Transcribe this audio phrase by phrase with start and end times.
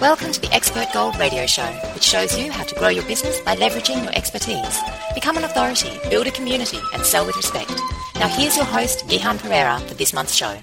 [0.00, 3.38] Welcome to the Expert Gold Radio Show, which shows you how to grow your business
[3.42, 4.80] by leveraging your expertise.
[5.14, 7.70] Become an authority, build a community, and sell with respect.
[8.14, 10.56] Now here's your host, Gihan Perera, for this month's show.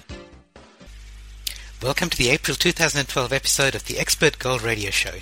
[1.80, 5.14] Welcome to the April 2012 episode of the Expert Gold Radio Show.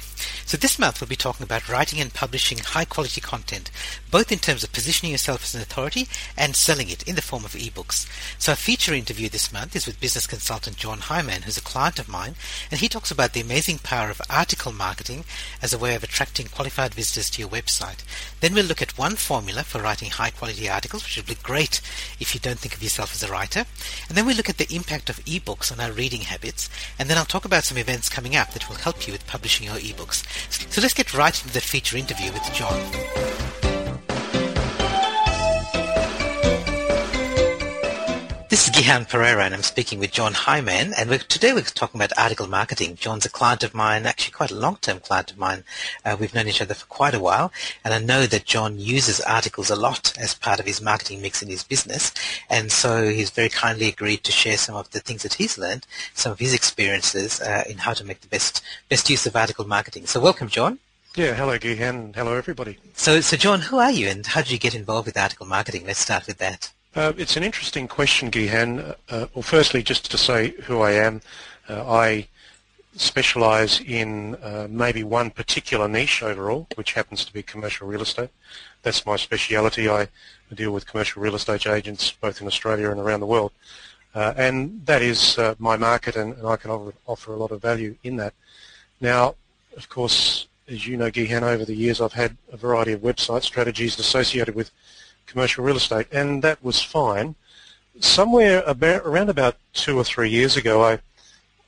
[0.45, 3.71] So this month we'll be talking about writing and publishing high quality content,
[4.11, 7.45] both in terms of positioning yourself as an authority and selling it in the form
[7.45, 8.09] of ebooks.
[8.39, 11.99] So our feature interview this month is with business consultant John Hyman, who's a client
[11.99, 12.35] of mine,
[12.71, 15.25] and he talks about the amazing power of article marketing
[15.61, 18.05] as a way of attracting qualified visitors to your website.
[18.41, 21.81] Then we'll look at one formula for writing high quality articles, which would be great
[22.21, 23.65] if you don't think of yourself as a writer.
[24.09, 27.19] And then we'll look at the impact of ebooks on our reading habits, and then
[27.19, 30.06] I'll talk about some events coming up that will help you with publishing your ebooks.
[30.13, 33.46] So let's get right into the feature interview with John.
[38.49, 42.01] This is Gihan Perera and I'm speaking with John Hyman and we're, today we're talking
[42.01, 42.95] about article marketing.
[42.95, 45.65] John's a client of mine, actually quite a long-term client of mine.
[46.05, 47.51] Uh, we've known each other for quite a while
[47.85, 51.43] and I know that John uses articles a lot as part of his marketing mix
[51.43, 52.15] in his business
[52.49, 55.85] and so he's very kindly agreed to share some of the things that he's learned,
[56.15, 59.67] some of his experiences uh, in how to make the best, best use of article
[59.67, 60.07] marketing.
[60.07, 60.79] So welcome John.
[61.17, 62.79] Yeah, hello Gihan, hello everybody.
[62.95, 65.85] So, so John, who are you and how did you get involved with article marketing?
[65.85, 66.71] Let's start with that.
[66.97, 68.79] Uh, it's an interesting question, Gihan.
[68.79, 71.21] Uh, uh, well, firstly, just to say who I am,
[71.69, 72.27] uh, I
[72.95, 78.31] specialise in uh, maybe one particular niche overall, which happens to be commercial real estate.
[78.83, 79.91] That's my speciality.
[79.91, 80.09] I
[80.55, 83.53] deal with commercial real estate agents both in Australia and around the world.
[84.15, 87.61] Uh, and that is my market, and, and I can offer, offer, a lot of
[87.61, 88.33] value in that.
[89.03, 89.35] Now,
[89.77, 93.43] of course, as you know, Gihan, over the years I've had a variety of website
[93.43, 94.71] strategies associated with
[95.27, 97.35] commercial real estate, and that was fine.
[98.01, 101.01] Somewhere about, around about two or three years ago, I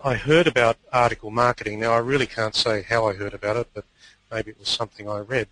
[0.02, 1.80] I heard about article marketing.
[1.80, 3.84] Now, I really can't say how I heard about it, but
[4.30, 5.48] maybe it was something I read.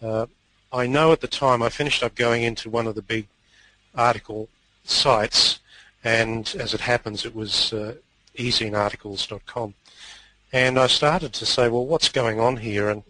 [0.00, 0.26] Uh,
[0.72, 3.26] I know at the time I finished up going into one of the big
[3.92, 4.48] article
[4.84, 5.58] sites,
[6.04, 7.96] and as it happens, it was uh,
[8.36, 9.74] ezinearticles.com.
[10.52, 12.90] And I started to say, well, what's going on here?
[12.90, 13.02] And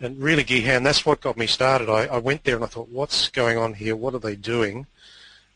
[0.00, 1.88] and really, Gihan, that's what got me started.
[1.88, 3.96] I, I went there and I thought, what's going on here?
[3.96, 4.86] What are they doing?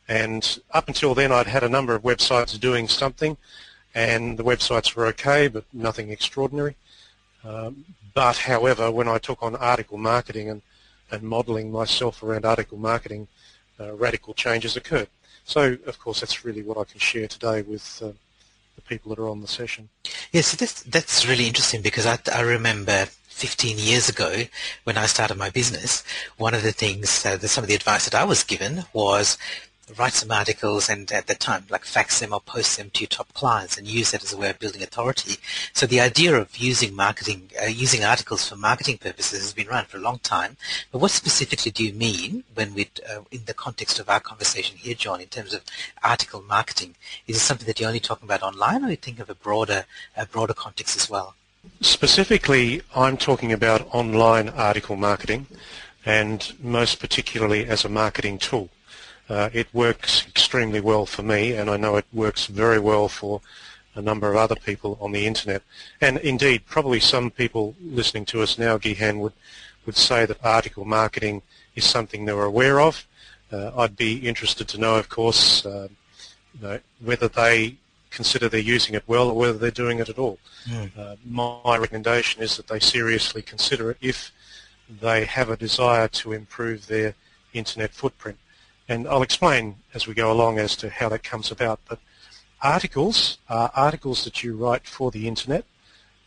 [0.08, 3.36] And up until then, I'd had a number of websites doing something,
[3.94, 6.76] and the websites were okay, but nothing extraordinary.
[7.44, 10.62] Um, but, however, when I took on article marketing and,
[11.10, 13.28] and modeling myself around article marketing,
[13.80, 15.08] uh, radical changes occurred.
[15.44, 18.12] So, of course, that's really what I can share today with uh,
[18.74, 19.88] the people that are on the session.
[20.32, 24.44] Yes, that's, that's really interesting because I, I remember 15 years ago
[24.84, 26.04] when I started my business,
[26.36, 29.36] one of the things, uh, the, some of the advice that I was given was
[29.98, 33.08] write some articles and at the time like fax them or post them to your
[33.08, 35.36] top clients and use that as a way of building authority.
[35.72, 39.86] So the idea of using marketing, uh, using articles for marketing purposes has been around
[39.86, 40.56] for a long time.
[40.90, 44.76] But what specifically do you mean when we, uh, in the context of our conversation
[44.76, 45.62] here, John, in terms of
[46.02, 46.94] article marketing?
[47.26, 49.84] Is it something that you're only talking about online or you think of a broader,
[50.16, 51.34] a broader context as well?
[51.82, 55.46] Specifically, I'm talking about online article marketing
[56.06, 58.70] and most particularly as a marketing tool.
[59.28, 63.40] Uh, it works extremely well for me and I know it works very well for
[63.96, 65.62] a number of other people on the internet.
[66.00, 69.32] And indeed, probably some people listening to us now, Gihan, would,
[69.84, 71.42] would say that article marketing
[71.74, 73.06] is something they're aware of.
[73.52, 75.88] Uh, I'd be interested to know, of course, uh,
[76.54, 77.76] you know, whether they
[78.12, 80.38] consider they're using it well or whether they're doing it at all.
[80.68, 80.90] Mm.
[80.96, 84.30] Uh, my recommendation is that they seriously consider it if
[85.00, 87.14] they have a desire to improve their
[87.52, 88.38] internet footprint.
[88.88, 91.80] And I'll explain as we go along as to how that comes about.
[91.88, 91.98] But
[92.60, 95.64] articles are articles that you write for the internet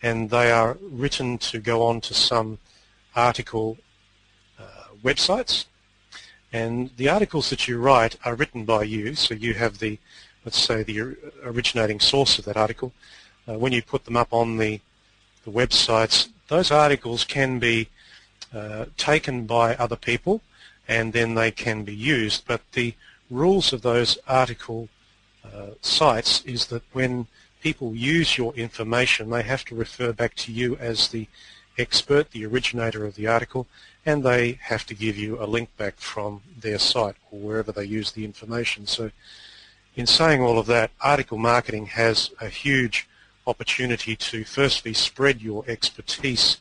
[0.01, 2.57] and they are written to go on to some
[3.15, 3.77] article
[4.59, 4.63] uh,
[5.03, 5.65] websites.
[6.51, 9.99] And the articles that you write are written by you, so you have the
[10.45, 12.93] let's say, the originating source of that article,
[13.47, 14.79] uh, when you put them up on the,
[15.43, 17.89] the websites, those articles can be
[18.53, 20.41] uh, taken by other people
[20.87, 22.45] and then they can be used.
[22.47, 22.93] But the
[23.31, 24.87] rules of those article
[25.43, 27.27] uh, sites is that when
[27.61, 31.27] people use your information, they have to refer back to you as the
[31.79, 33.67] expert, the originator of the article,
[34.05, 37.83] and they have to give you a link back from their site or wherever they
[37.83, 38.85] use the information.
[38.85, 39.09] So
[39.95, 43.07] in saying all of that, article marketing has a huge
[43.47, 46.57] opportunity to firstly spread your expertise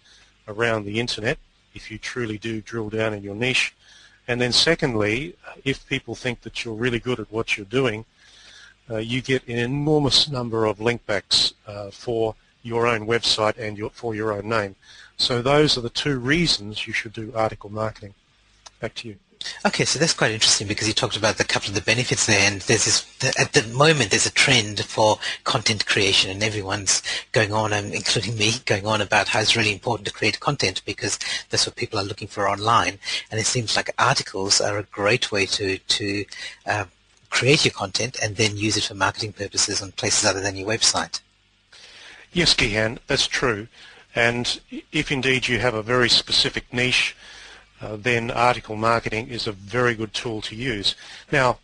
[0.46, 1.38] around the internet
[1.74, 3.74] if you truly do drill down in your niche.
[4.28, 8.04] And then secondly, if people think that you're really good at what you're doing,
[8.88, 13.90] uh, you get an enormous number of linkbacks uh, for your own website and your,
[13.90, 14.76] for your own name.
[15.16, 18.14] So those are the two reasons you should do article marketing.
[18.80, 19.16] Back to you.
[19.66, 22.50] Okay, so that's quite interesting because you talked about a couple of the benefits there,
[22.50, 23.36] and there's this.
[23.38, 27.02] At the moment, there's a trend for content creation, and everyone's
[27.32, 30.82] going on, and including me, going on about how it's really important to create content
[30.84, 31.18] because
[31.50, 32.98] that's what people are looking for online.
[33.30, 36.24] And it seems like articles are a great way to to
[36.66, 36.84] uh,
[37.30, 40.68] create your content and then use it for marketing purposes on places other than your
[40.68, 41.20] website.
[42.32, 43.68] Yes, Gihan, that's true.
[44.14, 44.60] And
[44.92, 47.16] if indeed you have a very specific niche
[47.80, 50.94] uh, then article marketing is a very good tool to use.
[51.30, 51.58] Now,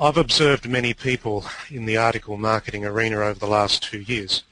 [0.00, 4.44] I've observed many people in the article marketing arena over the last two years,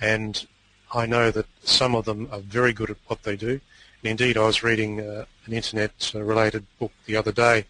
[0.00, 0.46] and
[0.94, 3.60] I know that some of them are very good at what they do.
[4.04, 7.64] indeed, I was reading uh, an internet-related book the other day,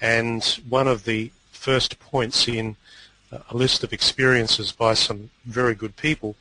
[0.00, 2.76] and one of the first points in
[3.30, 6.36] uh, a list of experiences by some very good people,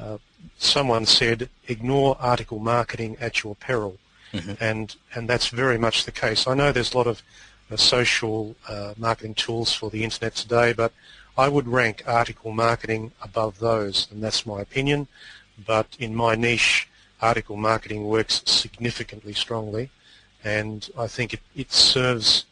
[0.00, 0.18] uh,
[0.56, 3.98] someone said, ignore article marketing at your peril.
[4.32, 4.52] Mm-hmm.
[4.60, 6.46] And, and that's very much the case.
[6.46, 7.22] I know there's a lot of
[7.70, 10.92] uh, social uh, marketing tools for the internet today, but
[11.36, 15.06] I would rank article marketing above those, and that's my opinion.
[15.66, 16.88] But in my niche,
[17.20, 19.90] article marketing works significantly strongly,
[20.44, 22.44] and I think it, it serves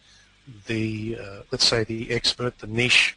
[0.66, 3.16] the, uh, let's say, the expert, the niche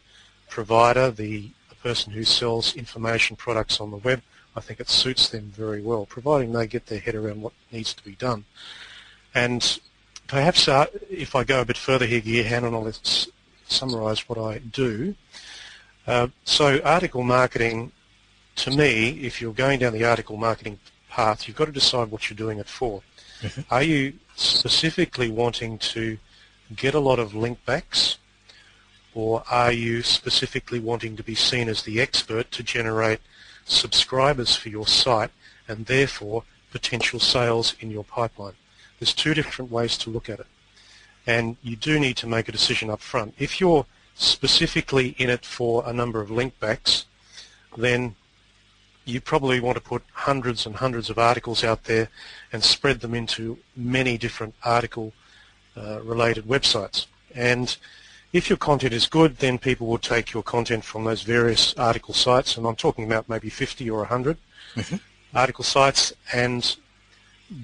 [0.50, 4.22] provider, the, the person who sells information products on the web
[4.56, 7.94] I think it suits them very well, providing they get their head around what needs
[7.94, 8.46] to be done.
[9.34, 9.80] And
[10.28, 12.92] perhaps uh, if I go a bit further here, Gihan, and I'll
[13.68, 15.16] summarise what I do.
[16.08, 17.92] Uh, so article marketing,
[18.58, 20.80] to me, if you're going down the article marketing
[21.10, 23.02] path, you've got to decide what you're doing it for.
[23.42, 23.62] Mm-hmm.
[23.74, 26.18] Are you specifically wanting to
[26.76, 28.18] get a lot of link backs
[29.14, 33.20] or are you specifically wanting to be seen as the expert to generate
[33.70, 35.32] subscribers for your site
[35.68, 38.54] and therefore potential sales in your pipeline.
[39.00, 40.48] There's two different ways to look at it.
[41.26, 43.34] And you do need to make a decision up front.
[43.38, 43.86] If you're
[44.16, 47.06] specifically in it for a number of link backs,
[47.78, 48.16] then
[49.06, 52.10] you probably want to put hundreds and hundreds of articles out there
[52.52, 55.14] and spread them into many different article
[55.78, 57.08] uh, related websites.
[57.34, 57.76] And
[58.32, 62.14] if your content is good, then people will take your content from those various article
[62.14, 64.38] sites, and I'm talking about maybe 50 or 100
[64.76, 64.96] mm-hmm.
[65.34, 66.76] article sites, and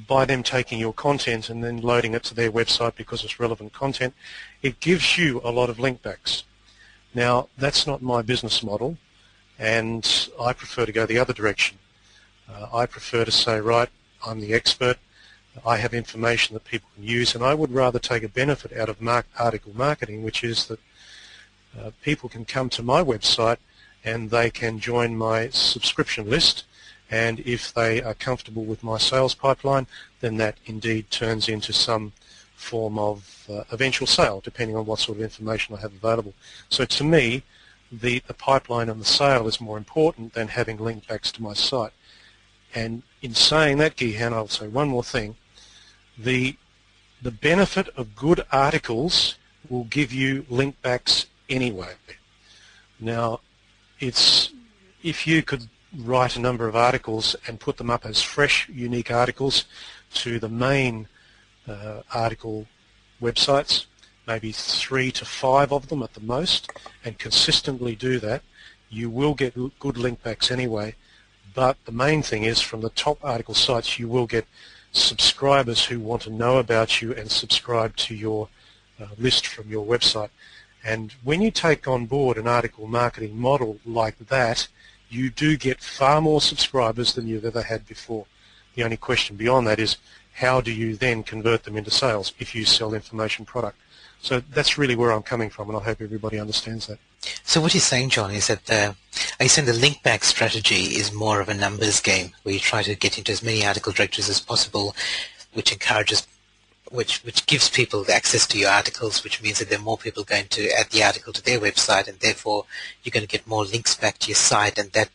[0.07, 3.73] by them taking your content and then loading it to their website because it's relevant
[3.73, 4.15] content,
[4.63, 6.43] it gives you a lot of link backs.
[7.13, 8.97] Now, that's not my business model,
[9.59, 11.77] and I prefer to go the other direction.
[12.49, 13.89] Uh, I prefer to say, right,
[14.25, 14.97] I'm the expert,
[15.65, 18.89] I have information that people can use, and I would rather take a benefit out
[18.89, 20.79] of mark article marketing, which is that
[21.79, 23.57] uh, people can come to my website
[24.03, 26.65] and they can join my subscription list,
[27.09, 29.87] and if they are comfortable with my sales pipeline,
[30.21, 32.13] then that indeed turns into some
[32.55, 36.33] form of uh, eventual sale, depending on what sort of information I have available.
[36.69, 37.43] So to me,
[37.91, 41.53] the, the pipeline and the sale is more important than having link backs to my
[41.53, 41.93] site.
[42.73, 45.35] And in saying that, Gihan, I'll say one more thing
[46.17, 46.55] the
[47.21, 49.35] the benefit of good articles
[49.69, 51.93] will give you link backs anyway.
[52.99, 53.39] Now,
[53.99, 54.51] it's
[55.01, 55.67] if you could
[55.97, 59.65] write a number of articles and put them up as fresh, unique articles
[60.13, 61.07] to the main
[61.67, 62.67] uh, article
[63.21, 63.85] websites,
[64.27, 66.69] maybe three to five of them at the most,
[67.03, 68.41] and consistently do that,
[68.89, 70.95] you will get good link backs anyway.
[71.53, 74.45] But the main thing is from the top article sites, you will get
[74.95, 78.49] subscribers who want to know about you and subscribe to your
[78.99, 80.29] uh, list from your website.
[80.83, 84.67] And when you take on board an article marketing model like that,
[85.09, 88.25] you do get far more subscribers than you've ever had before.
[88.75, 89.97] The only question beyond that is
[90.33, 93.77] how do you then convert them into sales if you sell information product?
[94.21, 96.99] So that's really where I'm coming from, and I hope everybody understands that.
[97.43, 98.95] So what you're saying, John, is that uh, the,
[99.39, 102.59] are you saying the link back strategy is more of a numbers game, where you
[102.59, 104.95] try to get into as many article directories as possible,
[105.53, 106.27] which encourages,
[106.91, 110.23] which which gives people access to your articles, which means that there are more people
[110.23, 112.65] going to add the article to their website, and therefore
[113.03, 115.09] you're going to get more links back to your site, and that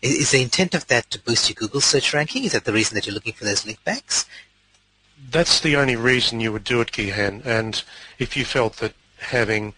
[0.00, 2.44] is the intent of that to boost your Google search ranking?
[2.44, 4.26] Is that the reason that you're looking for those link backs?
[5.30, 7.44] That's the only reason you would do it, Gihan.
[7.46, 7.82] And
[8.18, 9.74] if you felt that having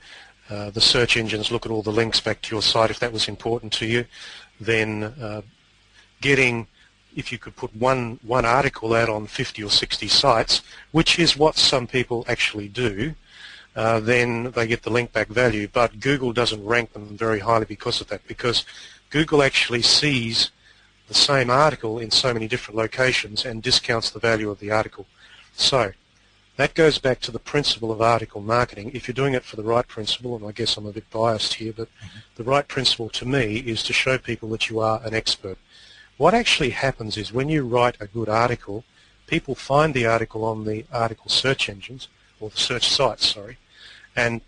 [0.51, 3.13] uh, the search engines look at all the links back to your site if that
[3.13, 4.05] was important to you,
[4.61, 5.43] then uh,
[6.21, 6.67] getting,
[7.17, 11.37] if you could put one, one article out on 50 or 60 sites, which is
[11.37, 13.15] what some people actually do,
[13.77, 15.67] uh, then they get the link back value.
[15.67, 18.65] But Google doesn't rank them very highly because of that, because
[19.11, 20.51] Google actually sees
[21.09, 25.07] the same article in so many different locations and discounts the value of the article.
[25.55, 25.93] So
[26.57, 28.93] that goes back to the principle of article marketing.
[28.95, 31.55] If you're doing it for the right principle, and I guess I'm a bit biased
[31.55, 32.19] here, but mm-hmm.
[32.37, 35.59] the right principle to me is to show people that you are an expert.
[36.17, 38.85] What actually happens is when you write a good article,
[39.27, 42.09] people find the article on the article search engines,
[42.39, 43.59] or the search sites, sorry,
[44.15, 44.41] and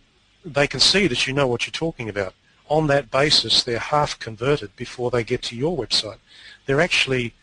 [0.44, 2.34] they can see that you know what you're talking about.
[2.68, 6.18] On that basis, they're half converted before they get to your website.
[6.66, 7.34] They're actually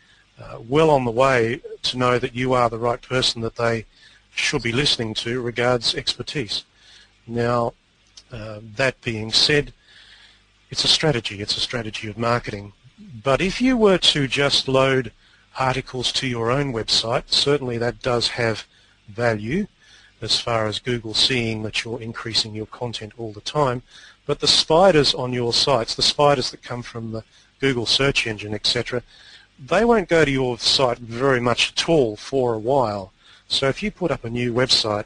[0.42, 3.86] uh, well on the way to know that you are the right person that they
[4.36, 6.64] should be listening to regards expertise.
[7.28, 7.74] Now,
[8.32, 9.74] uh, that being said,
[10.70, 11.42] it's a strategy.
[11.42, 12.74] It's a strategy of marketing.
[13.24, 15.12] But if you were to just load
[15.58, 18.66] articles to your own website, certainly that does have
[19.08, 19.68] value
[20.22, 23.84] as far as Google seeing that you're increasing your content all the time.
[24.26, 27.24] But the spiders on your sites, the spiders that come from the
[27.60, 29.04] Google search engine, etc.,
[29.60, 33.13] they won't go to your site very much at all for a while.
[33.54, 35.06] So if you put up a new website,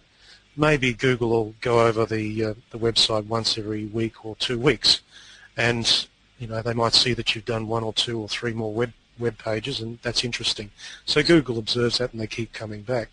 [0.56, 5.02] maybe Google will go over the uh, the website once every week or two weeks,
[5.58, 6.08] and
[6.40, 8.94] you know they might see that you've done one or two or three more web
[9.20, 10.72] web pages, and that's interesting.
[11.06, 13.10] So Google observes that, and they keep coming back.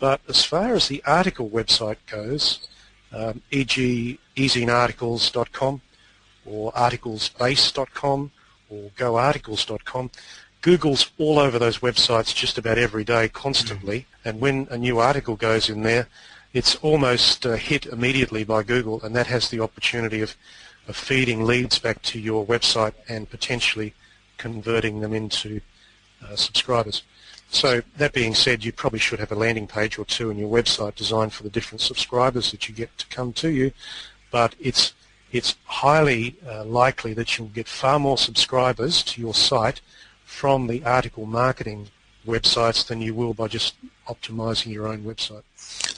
[0.00, 2.68] But as far as the article website goes,
[3.12, 4.18] um, e.g.
[4.36, 5.80] ezinearticles.com
[6.44, 8.30] or articlesbase.com
[8.70, 10.10] or goarticles.com,
[10.60, 14.00] Google's all over those websites just about every day, constantly.
[14.00, 14.28] Mm-hmm.
[14.28, 16.08] And when a new article goes in there,
[16.52, 20.34] it's almost uh, hit immediately by Google, and that has the opportunity of,
[20.88, 23.94] of feeding leads back to your website and potentially
[24.38, 25.60] converting them into
[26.24, 27.02] uh, subscribers.
[27.50, 30.50] So that being said, you probably should have a landing page or two in your
[30.50, 33.72] website designed for the different subscribers that you get to come to you,
[34.30, 34.94] but it's
[35.30, 39.82] it's highly uh, likely that you'll get far more subscribers to your site
[40.28, 41.88] from the article marketing
[42.26, 43.74] websites than you will by just
[44.06, 45.42] optimizing your own website.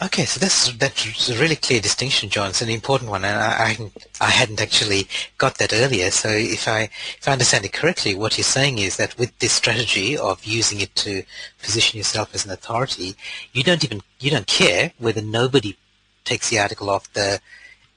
[0.00, 2.50] Okay, so that's that's a really clear distinction, John.
[2.50, 6.10] It's an important one, and I, I, I hadn't actually got that earlier.
[6.12, 6.82] So if I
[7.18, 10.80] if I understand it correctly, what you're saying is that with this strategy of using
[10.80, 11.24] it to
[11.60, 13.16] position yourself as an authority,
[13.52, 15.76] you don't even you don't care whether nobody
[16.24, 17.40] takes the article off the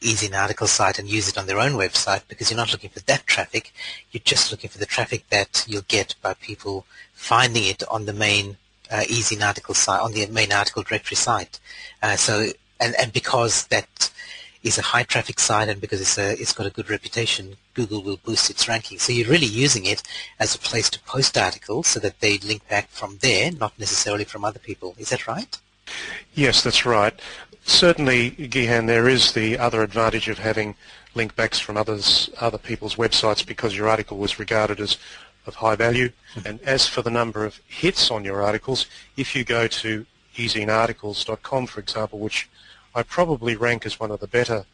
[0.03, 3.25] EzineArticle site and use it on their own website because you're not looking for that
[3.25, 3.73] traffic.
[4.11, 8.13] You're just looking for the traffic that you'll get by people finding it on the
[8.13, 8.57] main
[8.91, 11.59] uh, EzineArticle site, on the main article directory site.
[12.01, 14.11] Uh, so, and, and because that
[14.63, 18.01] is a high traffic site and because it's a, it's got a good reputation, Google
[18.01, 18.99] will boost its ranking.
[18.99, 20.03] So you're really using it
[20.39, 24.23] as a place to post articles so that they link back from there, not necessarily
[24.23, 24.95] from other people.
[24.97, 25.57] Is that right?
[26.33, 27.19] Yes, that's right.
[27.65, 30.75] Certainly, Gihan, there is the other advantage of having
[31.15, 34.97] link backs from others, other people's websites because your article was regarded as
[35.45, 36.09] of high value.
[36.35, 36.47] Mm-hmm.
[36.47, 40.05] And as for the number of hits on your articles, if you go to
[40.35, 42.49] ezinearticles.com, for example, which
[42.95, 44.65] I probably rank as one of the better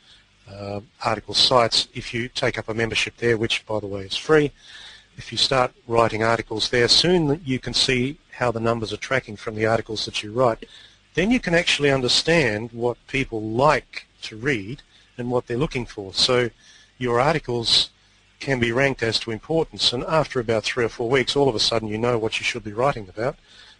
[0.52, 4.16] uh, article sites, if you take up a membership there, which by the way is
[4.16, 4.52] free,
[5.18, 9.36] if you start writing articles there, soon you can see how the numbers are tracking
[9.36, 10.66] from the articles that you write
[11.20, 14.82] then you can actually understand what people like to read
[15.18, 16.14] and what they're looking for.
[16.14, 16.50] So
[16.98, 17.90] your articles
[18.40, 21.56] can be ranked as to importance and after about three or four weeks all of
[21.56, 23.36] a sudden you know what you should be writing about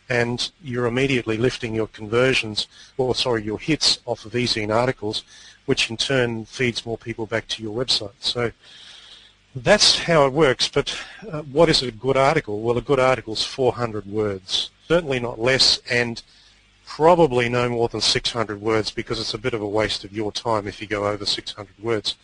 [0.10, 2.68] and you're immediately lifting your conversions
[2.98, 5.24] or sorry your hits off of easy articles
[5.66, 8.20] which in turn feeds more people back to your website.
[8.20, 8.52] So
[9.56, 10.94] that's how it works but
[11.32, 12.60] uh, what is a good article?
[12.60, 16.22] Well a good article is 400 words certainly not less and
[16.90, 20.32] probably no more than 600 words because it's a bit of a waste of your
[20.32, 22.16] time if you go over 600 words.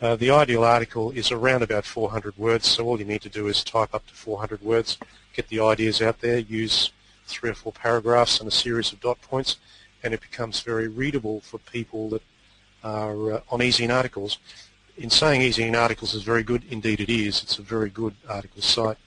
[0.00, 3.46] Uh, the ideal article is around about 400 words, so all you need to do
[3.46, 4.98] is type up to 400 words,
[5.34, 6.90] get the ideas out there, use
[7.28, 9.58] three or four paragraphs and a series of dot points,
[10.02, 12.22] and it becomes very readable for people that
[12.82, 14.38] are uh, on EzineArticles.
[14.98, 17.40] In saying EzineArticles is very good, indeed it is.
[17.44, 18.98] It's a very good article site.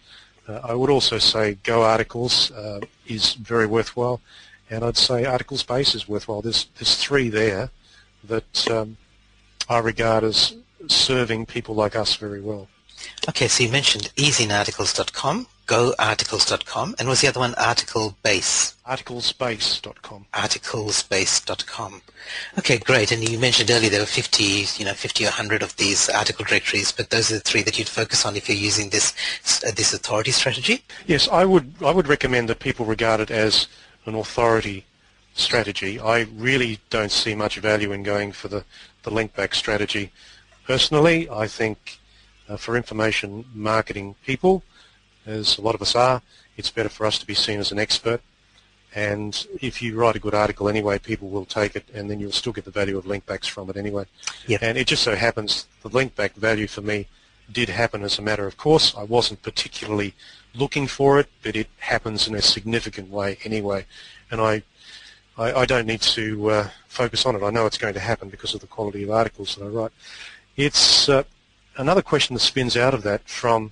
[0.47, 4.21] Uh, I would also say Go Articles uh, is very worthwhile
[4.69, 6.41] and I'd say ArticlesBase is worthwhile.
[6.41, 7.69] There's there's three there
[8.23, 8.97] that um,
[9.69, 10.55] I regard as
[10.87, 12.67] serving people like us very well.
[13.29, 18.75] Okay, so you mentioned ezinearticles.com, goarticles.com, and was the other one articlebase?
[18.87, 20.25] Articlesbase.com.
[20.33, 22.01] Articlesbase.com.
[22.57, 23.11] Okay, great.
[23.11, 24.43] And you mentioned earlier there were 50,
[24.77, 27.77] you know, 50 or 100 of these article directories, but those are the three that
[27.77, 29.13] you'd focus on if you're using this
[29.65, 30.83] uh, this authority strategy.
[31.05, 33.67] Yes, I would I would recommend that people regard it as
[34.05, 34.85] an authority
[35.33, 35.99] strategy.
[35.99, 38.63] I really don't see much value in going for the,
[39.03, 40.11] the link back strategy.
[40.65, 41.99] Personally, I think
[42.47, 44.63] uh, for information marketing people,
[45.25, 46.21] as a lot of us are.
[46.57, 48.21] It's better for us to be seen as an expert.
[48.93, 52.31] And if you write a good article anyway, people will take it, and then you'll
[52.31, 54.05] still get the value of link backs from it anyway.
[54.47, 54.63] Yep.
[54.63, 57.07] And it just so happens the link back value for me
[57.51, 58.95] did happen as a matter of course.
[58.95, 60.13] I wasn't particularly
[60.53, 63.85] looking for it, but it happens in a significant way anyway.
[64.31, 64.63] And I,
[65.37, 67.43] I, I don't need to uh, focus on it.
[67.43, 69.91] I know it's going to happen because of the quality of articles that I write.
[70.55, 71.23] It's uh,
[71.77, 73.71] another question that spins out of that from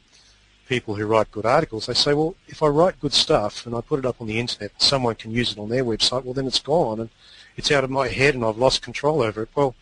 [0.67, 3.81] people who write good articles, they say, well, if I write good stuff and I
[3.81, 6.33] put it up on the internet, and someone can use it on their website, well,
[6.33, 7.09] then it's gone and
[7.57, 9.49] it's out of my head and I've lost control over it.
[9.55, 9.75] Well,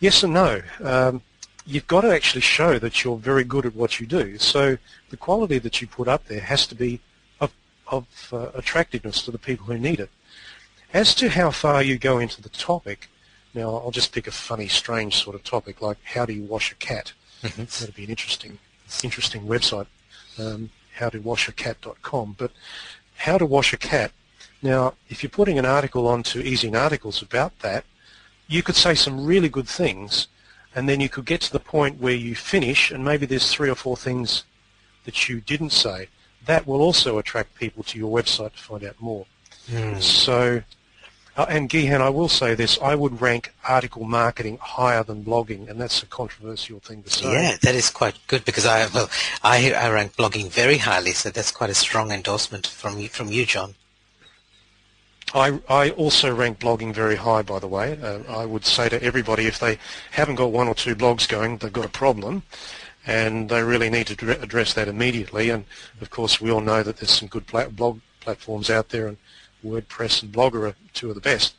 [0.00, 0.62] yes and no.
[0.82, 1.22] Um,
[1.68, 4.38] you've got to actually show that you're very good at what you do.
[4.38, 4.78] So
[5.10, 7.00] the quality that you put up there has to be
[7.40, 7.52] of,
[7.88, 10.08] of uh, attractiveness to the people who need it.
[10.94, 13.10] As to how far you go into the topic,
[13.52, 16.72] now I'll just pick a funny, strange sort of topic like how do you wash
[16.72, 17.12] a cat?
[17.42, 17.64] Mm-hmm.
[17.64, 18.58] That'd be an interesting
[19.04, 19.86] interesting website,
[20.38, 22.36] um, howtowashacat.com.
[22.38, 22.52] But
[23.16, 24.12] how to wash a cat.
[24.62, 27.84] Now, if you're putting an article onto EzineArticles about that,
[28.46, 30.28] you could say some really good things,
[30.74, 33.70] and then you could get to the point where you finish, and maybe there's three
[33.70, 34.44] or four things
[35.04, 36.08] that you didn't say.
[36.46, 39.26] That will also attract people to your website to find out more.
[39.70, 40.00] Mm.
[40.02, 40.62] So
[41.38, 45.70] uh, and Gihan, I will say this, I would rank article marketing higher than blogging,
[45.70, 47.32] and that's a controversial thing to say.
[47.32, 49.08] Yeah, that is quite good because I, well,
[49.44, 53.28] I, I rank blogging very highly, so that's quite a strong endorsement from you, from
[53.28, 53.76] you John.
[55.34, 57.98] I, I also rank blogging very high, by the way.
[58.00, 59.78] Uh, I would say to everybody, if they
[60.10, 62.42] haven't got one or two blogs going, they've got a problem,
[63.06, 65.50] and they really need to address that immediately.
[65.50, 65.64] And
[66.00, 69.18] of course, we all know that there's some good blog platforms out there, and
[69.64, 71.54] WordPress and Blogger are two of the best.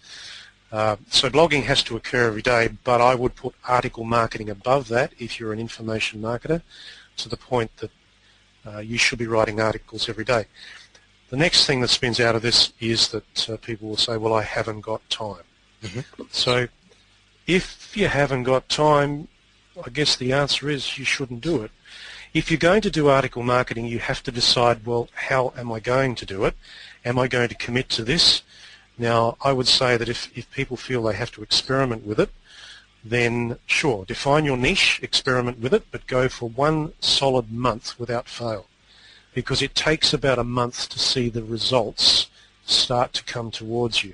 [0.72, 4.88] Uh, so blogging has to occur every day, but I would put article marketing above
[4.90, 6.62] that if you're an information marketer
[7.18, 7.92] to the point that
[8.68, 10.46] uh, you should be writing articles every day.
[11.30, 14.34] The next thing that spins out of this is that uh, people will say, well,
[14.34, 15.44] I haven't got time.
[15.84, 16.24] Mm-hmm.
[16.32, 16.68] So
[17.46, 19.28] if you haven't got time,
[19.86, 21.72] I guess the answer is you shouldn't do it.
[22.34, 25.80] If you're going to do article marketing, you have to decide, well, how am I
[25.80, 26.56] going to do it?
[27.06, 28.44] Am I going to commit to this?
[28.98, 32.30] Now, I would say that if, if people feel they have to experiment with it,
[33.04, 38.28] then sure, define your niche, experiment with it, but go for one solid month without
[38.28, 38.66] fail.
[39.34, 42.28] Because it takes about a month to see the results
[42.66, 44.14] start to come towards you.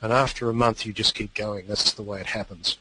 [0.00, 1.66] And after a month, you just keep going.
[1.66, 2.78] That's the way it happens.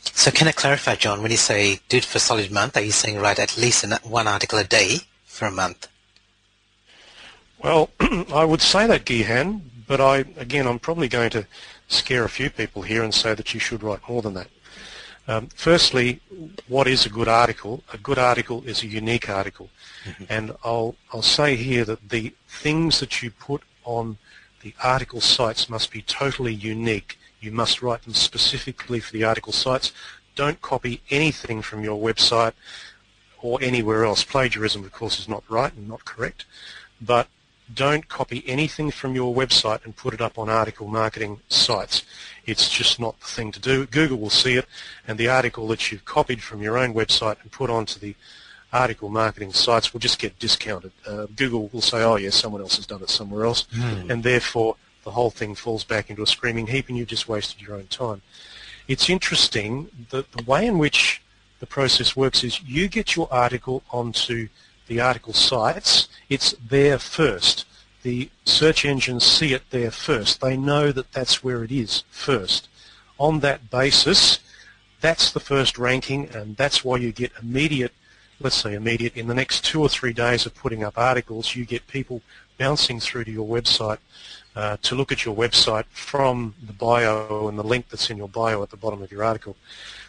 [0.00, 2.82] So can I clarify, John, when you say do it for a solid month, are
[2.82, 5.88] you saying write at least one article a day for a month?
[7.62, 7.90] Well,
[8.32, 11.46] I would say that, Gihan, but I, again, I'm probably going to
[11.88, 14.48] scare a few people here and say that you should write more than that.
[15.28, 16.20] Um, firstly,
[16.68, 17.82] what is a good article?
[17.92, 19.70] A good article is a unique article.
[20.04, 20.24] Mm-hmm.
[20.28, 24.18] And I'll, I'll say here that the things that you put on
[24.62, 27.18] the article sites must be totally unique.
[27.40, 29.92] You must write them specifically for the article sites.
[30.34, 32.52] Don't copy anything from your website
[33.40, 34.24] or anywhere else.
[34.24, 36.44] Plagiarism, of course, is not right and not correct.
[37.00, 37.28] But
[37.72, 42.02] don't copy anything from your website and put it up on article marketing sites.
[42.46, 43.86] It's just not the thing to do.
[43.86, 44.66] Google will see it,
[45.06, 48.14] and the article that you've copied from your own website and put onto the
[48.72, 50.92] article marketing sites will just get discounted.
[51.06, 54.10] Uh, Google will say, oh, yes, someone else has done it somewhere else, mm.
[54.10, 57.60] and therefore the whole thing falls back into a screaming heap and you've just wasted
[57.60, 58.22] your own time.
[58.88, 61.22] It's interesting that the way in which
[61.60, 64.48] the process works is you get your article onto
[64.86, 67.64] the article sites, it's there first.
[68.02, 70.40] The search engines see it there first.
[70.40, 72.68] They know that that's where it is first.
[73.18, 74.40] On that basis,
[75.00, 77.92] that's the first ranking and that's why you get immediate,
[78.40, 81.64] let's say immediate, in the next two or three days of putting up articles, you
[81.64, 82.22] get people
[82.58, 83.98] bouncing through to your website
[84.54, 88.28] uh, to look at your website from the bio and the link that's in your
[88.28, 89.56] bio at the bottom of your article.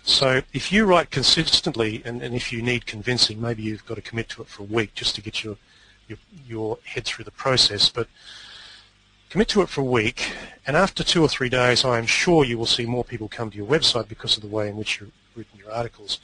[0.04, 4.02] So if you write consistently and, and if you need convincing, maybe you've got to
[4.02, 5.56] commit to it for a week just to get your,
[6.08, 7.90] your, your head through the process.
[7.90, 8.08] But
[9.30, 10.32] commit to it for a week,
[10.66, 13.50] and after two or three days, I am sure you will see more people come
[13.50, 16.20] to your website because of the way in which you've written your articles.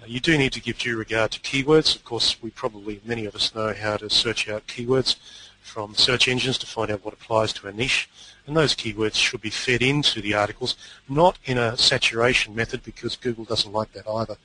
[0.00, 1.96] Uh, you do need to give due regard to keywords.
[1.96, 5.16] Of course, we probably, many of us know how to search out keywords
[5.60, 8.08] from search engines to find out what applies to a niche
[8.48, 10.74] and those keywords should be fed into the articles,
[11.08, 14.36] not in a saturation method because Google doesn't like that either.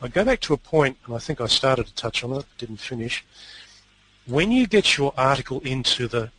[0.00, 2.44] I go back to a point, and I think I started to touch on it,
[2.56, 3.24] didn't finish.
[4.26, 6.30] When you get your article into the,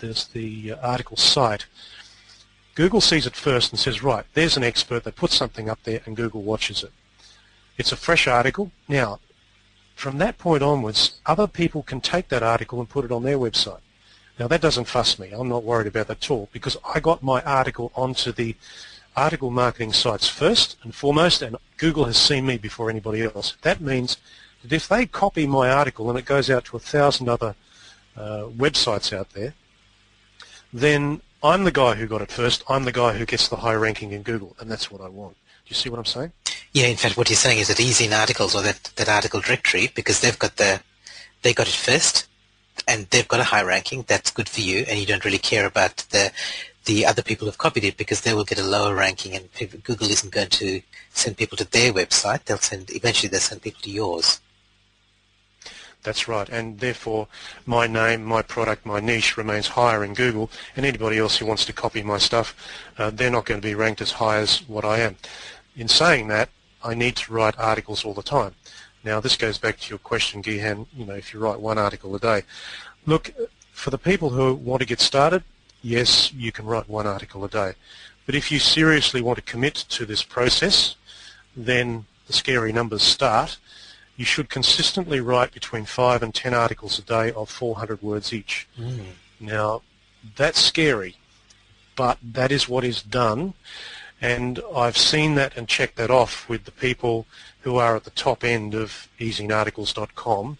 [0.00, 1.66] the uh, article site,
[2.74, 6.00] Google sees it first and says, right, there's an expert, they put something up there
[6.06, 6.92] and Google watches it.
[7.78, 8.70] It's a fresh article.
[8.88, 9.18] Now,
[9.96, 13.38] From that point onwards, other people can take that article and put it on their
[13.38, 13.80] website.
[14.38, 15.32] Now that doesn't fuss me.
[15.32, 18.54] I'm not worried about that at all because I got my article onto the
[19.16, 23.56] article marketing sites first and foremost and Google has seen me before anybody else.
[23.62, 24.18] That means
[24.66, 27.54] that if they copy my article and it goes out to a thousand other
[28.16, 29.54] uh, websites out there,
[30.72, 32.64] then I'm the guy who got it first.
[32.68, 35.34] I'm the guy who gets the high ranking in Google and that's what I want.
[35.34, 36.32] Do you see what I'm saying?
[36.72, 40.20] Yeah, in fact, what you're saying is that EzineArticles or that, that article directory, because
[40.20, 40.80] they've got the,
[41.42, 42.26] they got it first,
[42.86, 45.66] and they've got a high ranking, that's good for you, and you don't really care
[45.66, 46.32] about the
[46.84, 49.78] the other people who've copied it because they will get a lower ranking, and people,
[49.82, 52.44] Google isn't going to send people to their website.
[52.44, 54.40] They'll send eventually they'll send people to yours.
[56.06, 57.26] That's right, and therefore
[57.66, 61.64] my name, my product, my niche remains higher in Google, and anybody else who wants
[61.64, 62.54] to copy my stuff,
[62.96, 65.16] uh, they're not going to be ranked as high as what I am.
[65.76, 66.48] In saying that,
[66.84, 68.54] I need to write articles all the time.
[69.02, 72.14] Now, this goes back to your question, Gihan, you know, if you write one article
[72.14, 72.42] a day.
[73.04, 73.32] Look,
[73.72, 75.42] for the people who want to get started,
[75.82, 77.72] yes, you can write one article a day.
[78.26, 80.94] But if you seriously want to commit to this process,
[81.56, 83.58] then the scary numbers start.
[84.16, 88.66] You should consistently write between 5 and 10 articles a day of 400 words each.
[88.78, 89.04] Mm.
[89.40, 89.82] Now,
[90.36, 91.16] that's scary,
[91.94, 93.54] but that is what is done.
[94.20, 97.26] And I've seen that and checked that off with the people
[97.60, 100.58] who are at the top end of ezinearticles.com.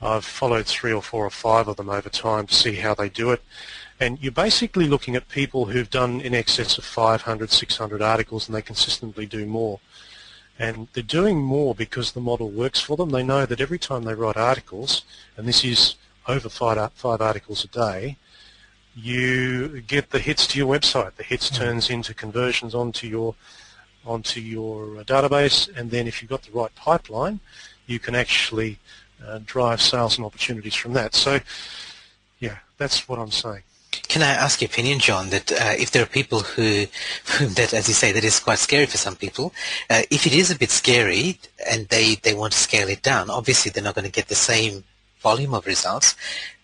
[0.00, 3.08] I've followed three or four or five of them over time to see how they
[3.08, 3.42] do it.
[3.98, 8.54] And you're basically looking at people who've done in excess of 500, 600 articles and
[8.54, 9.80] they consistently do more.
[10.58, 13.10] And they're doing more because the model works for them.
[13.10, 15.02] They know that every time they write articles,
[15.36, 18.16] and this is over five, five articles a day,
[18.94, 21.14] you get the hits to your website.
[21.16, 21.56] The hits mm.
[21.56, 23.34] turns into conversions onto your
[24.06, 27.40] onto your uh, database, and then if you've got the right pipeline,
[27.86, 28.78] you can actually
[29.26, 31.12] uh, drive sales and opportunities from that.
[31.14, 31.40] So,
[32.38, 33.62] yeah, that's what I'm saying.
[34.08, 36.86] Can I ask your opinion, John, that uh, if there are people who,
[37.40, 39.52] that, as you say, that is quite scary for some people,
[39.90, 41.38] uh, if it is a bit scary
[41.70, 44.34] and they, they want to scale it down, obviously they're not going to get the
[44.34, 44.84] same
[45.20, 46.14] volume of results.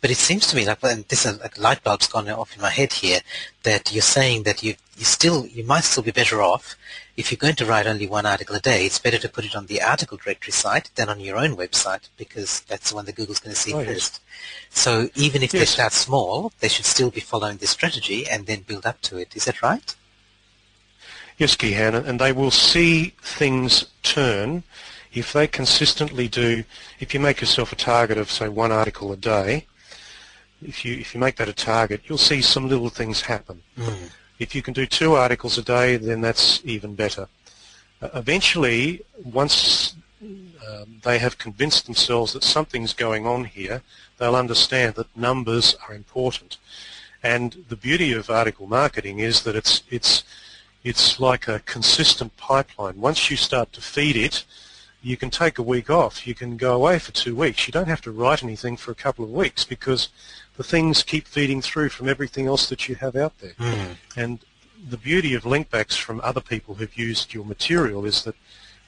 [0.01, 2.63] But it seems to me like, and this is like light bulb's gone off in
[2.63, 3.21] my head here,
[3.63, 6.77] that you're saying that you you still you might still be better off
[7.17, 8.87] if you're going to write only one article a day.
[8.87, 12.09] It's better to put it on the article directory site than on your own website
[12.17, 14.21] because that's the one that Google's going to see oh, first.
[14.23, 14.79] Yes.
[14.79, 15.61] So even if yes.
[15.61, 19.19] they start small, they should still be following this strategy and then build up to
[19.19, 19.37] it.
[19.37, 19.95] Is that right?
[21.37, 24.63] Yes, Gihan, and they will see things turn
[25.13, 26.65] if they consistently do,
[27.01, 29.67] if you make yourself a target of, say, one article a day,
[30.63, 33.63] if you, if you make that a target, you'll see some little things happen.
[33.77, 34.11] Mm.
[34.43, 37.29] If you can do two articles a day, then that's even better.
[38.03, 43.83] Uh, eventually, once um, they have convinced themselves that something's going on here,
[44.19, 46.59] they'll understand that numbers are important.
[47.23, 50.25] And the beauty of article marketing is that it's, it's,
[50.83, 53.01] it's like a consistent pipeline.
[53.01, 54.45] Once you start to feed it,
[55.03, 56.27] you can take a week off.
[56.27, 57.67] You can go away for two weeks.
[57.67, 60.09] You don't have to write anything for a couple of weeks because
[60.57, 63.55] the things keep feeding through from everything else that you have out there.
[63.59, 63.97] Mm.
[64.17, 64.39] And
[64.89, 68.37] the beauty of linkbacks from other people who've used your material is that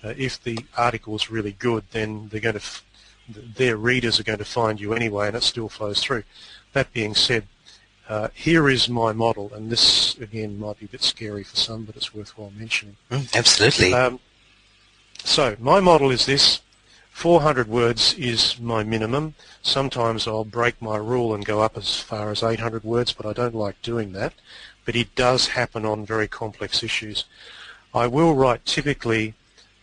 [0.05, 2.85] uh, if the article is really good, then they're going to f-
[3.29, 6.23] their readers are going to find you anyway, and it still flows through.
[6.75, 7.47] That being said,
[8.09, 11.85] uh, here is my model, and this again might be a bit scary for some,
[11.85, 12.97] but it's worthwhile mentioning.
[13.11, 13.95] Mm, absolutely.
[13.95, 14.21] Um,
[15.25, 16.61] so my model is this.
[17.11, 19.35] 400 words is my minimum.
[19.63, 23.33] Sometimes I'll break my rule and go up as far as 800 words, but I
[23.33, 24.35] don't like doing that.
[24.85, 27.25] But it does happen on very complex issues.
[27.95, 29.35] I will write typically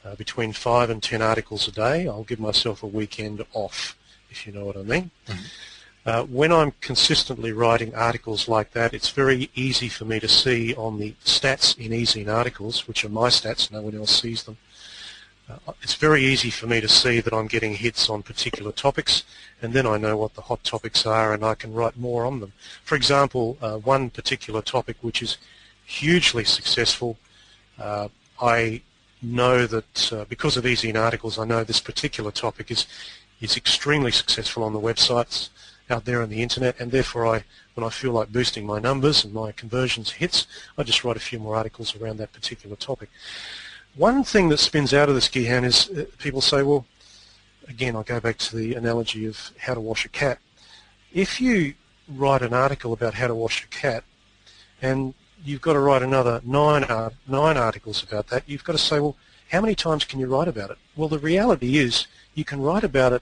[0.04, 2.08] uh, between 5 and 10 articles a day.
[2.08, 3.98] I'll give myself a weekend off,
[4.30, 5.12] if you know what I mean.
[5.28, 5.46] Mm-hmm.
[6.04, 10.74] Uh, when I'm consistently writing articles like that, it's very easy for me to see
[10.76, 14.58] on the stats in EzineArticles, which are my stats, no one else sees them,
[15.82, 19.24] it's very easy for me to see that I'm getting hits on particular topics
[19.62, 22.40] and then I know what the hot topics are and I can write more on
[22.40, 22.54] them.
[22.84, 25.38] For example, uh, one particular topic which is
[25.86, 27.18] hugely successful,
[27.80, 28.10] uh,
[28.42, 28.82] I
[29.22, 32.88] know that uh, because of EzineArticles, I know this particular topic is,
[33.40, 35.50] is extremely successful on the websites
[35.90, 37.44] out there on the internet and therefore I,
[37.76, 41.22] when I feel like boosting my numbers and my conversions hits, I just write a
[41.22, 43.10] few more articles around that particular topic.
[43.96, 46.86] One thing that spins out of this Gihan is uh, people say, well,
[47.68, 50.40] again, I'll go back to the analogy of how to wash a cat.
[51.14, 51.74] If you
[52.08, 54.06] write an article about how to wash a cat
[54.82, 56.86] and you've got to write another nine,
[57.28, 59.18] nine articles about that, you've got to say, well,
[59.52, 60.78] how many times can you write about it?
[60.96, 63.22] Well, the reality is you can write about it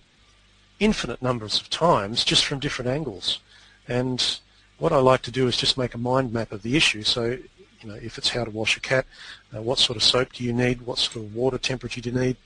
[0.80, 3.40] infinite numbers of times just from different angles.
[3.88, 4.40] And
[4.78, 7.02] what I like to do is just make a mind map of the issue.
[7.02, 7.40] So,
[7.82, 9.06] you know, if it's how to wash a cat,
[9.56, 10.82] uh, what sort of soap do you need?
[10.82, 12.38] What sort of water temperature do you need?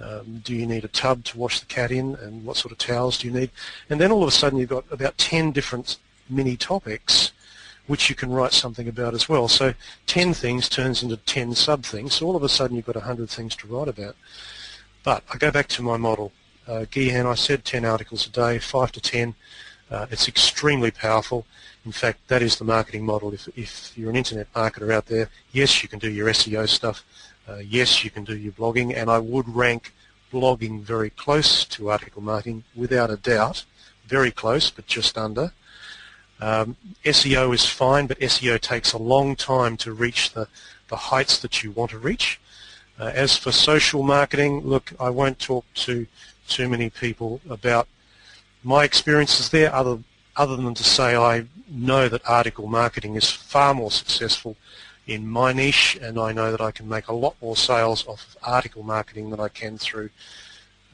[0.00, 2.14] Um, do you need a tub to wash the cat in?
[2.16, 3.50] And what sort of towels do you need?
[3.90, 7.32] And then all of a sudden you've got about 10 different mini topics
[7.86, 9.48] which you can write something about as well.
[9.48, 9.74] So
[10.06, 12.14] 10 things turns into 10 sub things.
[12.14, 14.16] So all of a sudden you've got 100 things to write about.
[15.02, 16.32] But I go back to my model.
[16.66, 19.34] Uh, Gihan, I said 10 articles a day, 5 to 10.
[19.92, 21.44] Uh, it's extremely powerful.
[21.84, 23.34] In fact, that is the marketing model.
[23.34, 27.04] If, if you're an internet marketer out there, yes, you can do your SEO stuff.
[27.46, 29.92] Uh, yes, you can do your blogging, and I would rank
[30.32, 33.66] blogging very close to article marketing without a doubt.
[34.06, 35.52] Very close, but just under.
[36.40, 36.74] Um,
[37.04, 40.48] SEO is fine, but SEO takes a long time to reach the,
[40.88, 42.40] the heights that you want to reach.
[42.98, 46.06] Uh, as for social marketing, look, I won't talk to
[46.48, 47.88] too many people about
[48.64, 49.98] my experiences there other,
[50.36, 54.56] other than to say I know that article marketing is far more successful
[55.06, 58.24] in my niche and I know that I can make a lot more sales off
[58.26, 60.10] of article marketing than I can through,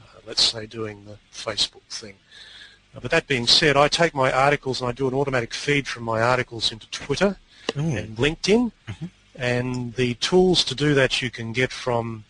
[0.01, 2.15] uh, let's say, doing the Facebook thing.
[2.95, 5.87] Uh, but that being said, I take my articles and I do an automatic feed
[5.87, 7.97] from my articles into Twitter mm.
[7.97, 8.71] and LinkedIn.
[8.87, 9.05] Mm-hmm.
[9.35, 12.25] And the tools to do that you can get from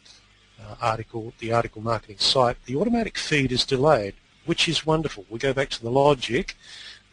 [0.62, 2.58] uh, article, the article marketing site.
[2.66, 4.14] The automatic feed is delayed,
[4.50, 5.28] which is wonderful.
[5.30, 6.58] We go back to the logic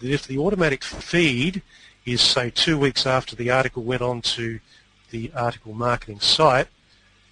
[0.01, 1.61] that if the automatic feed
[2.07, 4.59] is, say, two weeks after the article went on to
[5.11, 6.69] the article marketing site,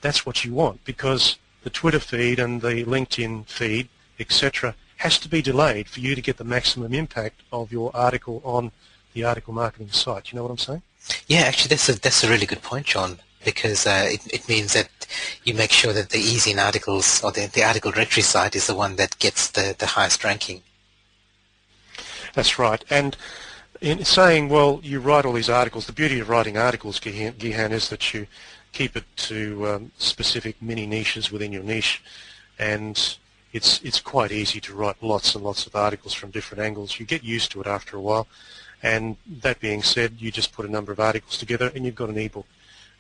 [0.02, 3.88] that's what you want because the Twitter feed and the LinkedIn feed,
[4.20, 8.42] etc., has to be delayed for you to get the maximum impact of your article
[8.44, 8.72] on
[9.14, 10.30] the article marketing site.
[10.30, 10.82] You know what I'm saying?
[11.28, 14.72] Yeah, actually, that's a that's a really good point, John, because uh, it it means
[14.72, 14.88] that
[15.44, 18.74] you make sure that the easy articles or the, the article directory site is the
[18.74, 20.62] one that gets the, the highest ranking.
[22.34, 23.16] That's right, and
[23.80, 25.86] in saying, well, you write all these articles.
[25.86, 28.26] The beauty of writing articles, Gihan, is that you
[28.72, 32.02] keep it to um, specific mini niches within your niche,
[32.58, 33.16] and
[33.52, 36.98] it's it's quite easy to write lots and lots of articles from different angles.
[36.98, 38.26] You get used to it after a while.
[38.84, 42.10] And that being said, you just put a number of articles together and you've got
[42.10, 42.46] an ebook.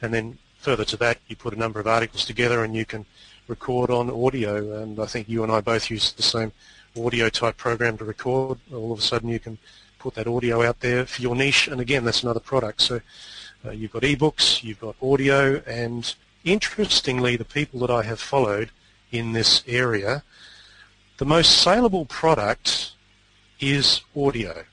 [0.04, 3.06] And then further to that, you put a number of articles together and you can
[3.48, 4.80] record on audio.
[4.82, 6.52] And I think you and I both use the same
[6.96, 8.58] audio type program to record.
[8.72, 9.58] All of a sudden you can
[9.98, 11.68] put that audio out there for your niche.
[11.68, 12.80] And again, that's another product.
[12.82, 13.00] So
[13.64, 16.14] uh, you've got ebooks, you've got audio, and
[16.44, 18.70] interestingly, the people that I have followed
[19.10, 20.22] in this area
[21.16, 22.92] the most saleable product
[23.60, 24.64] is audio,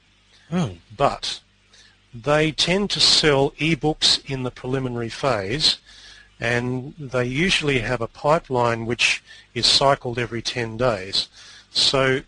[0.52, 0.78] mm.
[0.98, 1.40] but
[2.14, 5.78] they tend to sell ebooks in the preliminary phase
[6.40, 11.30] and they usually have a pipeline which is cycled every 10 days.
[11.72, 12.22] So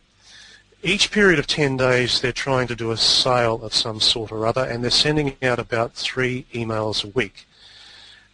[0.84, 4.46] each period of 10 days they're trying to do a sale of some sort or
[4.46, 7.48] other and they're sending out about three emails a week.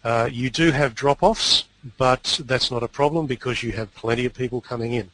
[0.03, 1.65] Uh, you do have drop-offs,
[1.97, 5.09] but that's not a problem because you have plenty of people coming in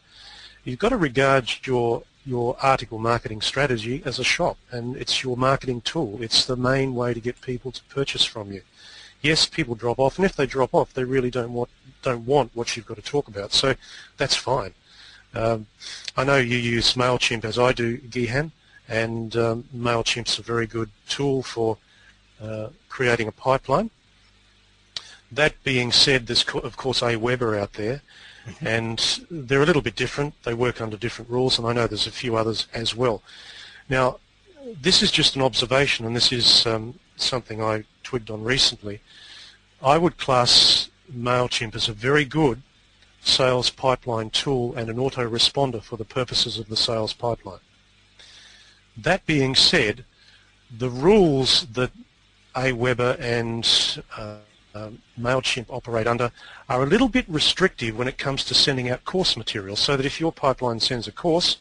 [0.66, 5.38] you've got to regard your your article marketing strategy as a shop and it's your
[5.38, 6.18] marketing tool.
[6.22, 8.62] It's the main way to get people to purchase from you.
[9.22, 11.70] Yes, people drop off and if they drop off they really don't want
[12.02, 13.54] don't want what you've got to talk about.
[13.54, 13.76] So
[14.18, 14.74] that's fine.
[15.34, 15.68] Um,
[16.16, 18.52] I know you use MailChimp as I do, Gihan,
[18.88, 21.78] and um, MailChimp's a very good tool for
[22.42, 23.90] uh, creating a pipeline.
[25.32, 28.02] That being said, there's of course Aweber out there.
[28.62, 30.34] And they're a little bit different.
[30.44, 33.22] They work under different rules, and I know there's a few others as well.
[33.90, 34.20] Now,
[34.82, 39.02] this is just an observation, and this is um, something I twigged on recently.
[39.82, 42.62] I would class MailChimp as a very good
[43.22, 47.60] sales pipeline tool and an autoresponder for the purposes of the sales pipeline.
[48.98, 50.06] That being said,
[50.76, 51.92] the rules that
[52.56, 53.68] Aweber and
[54.18, 54.38] uh,
[54.76, 56.32] um, MailChimp operate under
[56.70, 60.06] are a little bit restrictive when it comes to sending out course material so that
[60.06, 61.58] if your pipeline sends a course,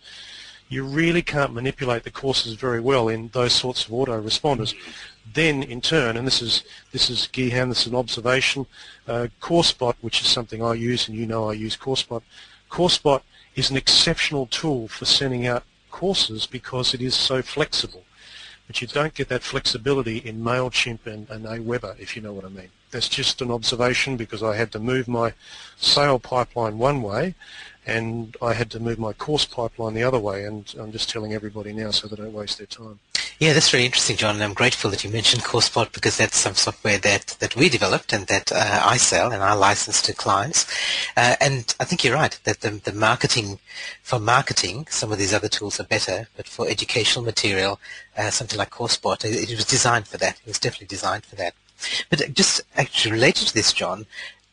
[0.68, 4.74] you really can't manipulate the courses very well in those sorts of autoresponders.
[5.33, 8.66] Then in turn, and this is this is Gihan, this observation,
[9.07, 12.22] uh, CourseBot, which is something I use and you know I use CourseBot,
[12.70, 13.22] CourseBot
[13.55, 18.03] is an exceptional tool for sending out courses because it is so flexible.
[18.66, 22.44] But you don't get that flexibility in MailChimp and, and Aweber, if you know what
[22.44, 22.70] I mean.
[22.94, 25.33] That's just an observation because I had to move my
[25.76, 27.35] sale pipeline one way
[27.85, 31.33] and I had to move my course pipeline the other way and I'm just telling
[31.33, 33.00] everybody now so they don't waste their time.
[33.40, 36.54] Yeah, that's really interesting, John, and I'm grateful that you mentioned CourseSpot because that's some
[36.54, 40.64] software that, that we developed and that uh, I sell and I license to clients.
[41.16, 43.59] Uh, and I think you're right that the, the marketing,
[44.04, 47.80] for marketing, some of these other tools are better, but for educational material,
[48.16, 50.38] uh, something like CourseSpot, it, it was designed for that.
[50.38, 51.54] It was definitely designed for that.
[52.10, 54.06] But just actually related to this, John,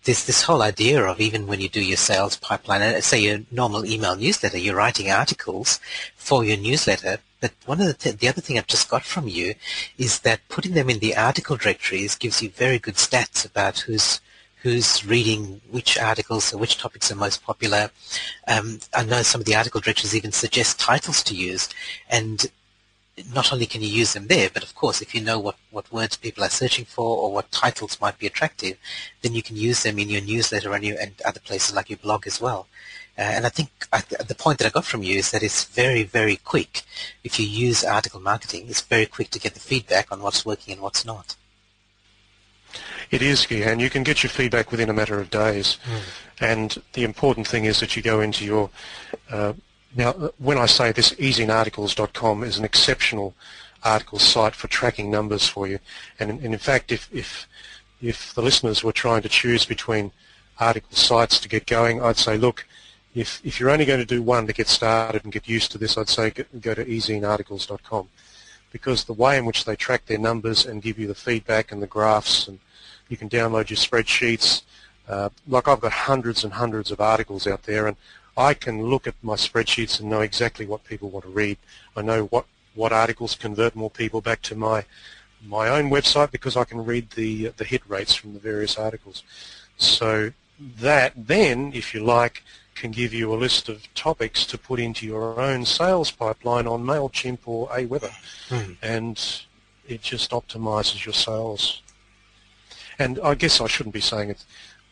[0.03, 3.41] there's this whole idea of even when you do your sales pipeline, uh, say your
[3.51, 5.79] normal email newsletter, you're writing articles
[6.15, 7.19] for your newsletter.
[7.39, 9.55] But one of the, th- the other thing I've just got from you
[9.97, 14.19] is that putting them in the article directories gives you very good stats about who's
[14.63, 17.89] who's reading which articles or which topics are most popular.
[18.47, 21.67] Um, I know some of the article directories even suggest titles to use,
[22.09, 22.45] and
[23.33, 25.91] not only can you use them there, but of course, if you know what, what
[25.91, 28.77] words people are searching for or what titles might be attractive,
[29.21, 31.97] then you can use them in your newsletter and, your, and other places like your
[31.97, 32.67] blog as well.
[33.17, 35.65] Uh, and I think I, the point that I got from you is that it's
[35.65, 36.83] very, very quick.
[37.23, 40.73] If you use article marketing, it's very quick to get the feedback on what's working
[40.73, 41.35] and what's not.
[43.11, 45.77] It is, and you can get your feedback within a matter of days.
[45.83, 46.01] Mm.
[46.39, 48.69] And the important thing is that you go into your
[49.29, 49.53] uh,
[49.95, 53.33] now, when I say this, ezinearticles.com is an exceptional
[53.83, 55.79] article site for tracking numbers for you.
[56.19, 57.47] And, and in fact, if, if,
[58.01, 60.11] if the listeners were trying to choose between
[60.59, 62.65] article sites to get going, I'd say, look,
[63.13, 65.77] if, if you're only going to do one to get started and get used to
[65.77, 68.07] this, I'd say go to ezinearticles.com
[68.71, 71.81] because the way in which they track their numbers and give you the feedback and
[71.81, 72.59] the graphs and
[73.09, 74.61] you can download your spreadsheets.
[75.09, 77.97] Uh, like I've got hundreds and hundreds of articles out there and
[78.41, 81.57] I can look at my spreadsheets and know exactly what people want to read.
[81.95, 84.85] I know what, what articles convert more people back to my
[85.43, 89.23] my own website because I can read the the hit rates from the various articles.
[89.77, 92.43] So that then, if you like,
[92.75, 96.83] can give you a list of topics to put into your own sales pipeline on
[96.83, 98.13] MailChimp or AWeber.
[98.49, 98.77] Mm.
[98.81, 99.43] And
[99.87, 101.81] it just optimizes your sales.
[102.97, 104.45] And I guess I shouldn't be saying it's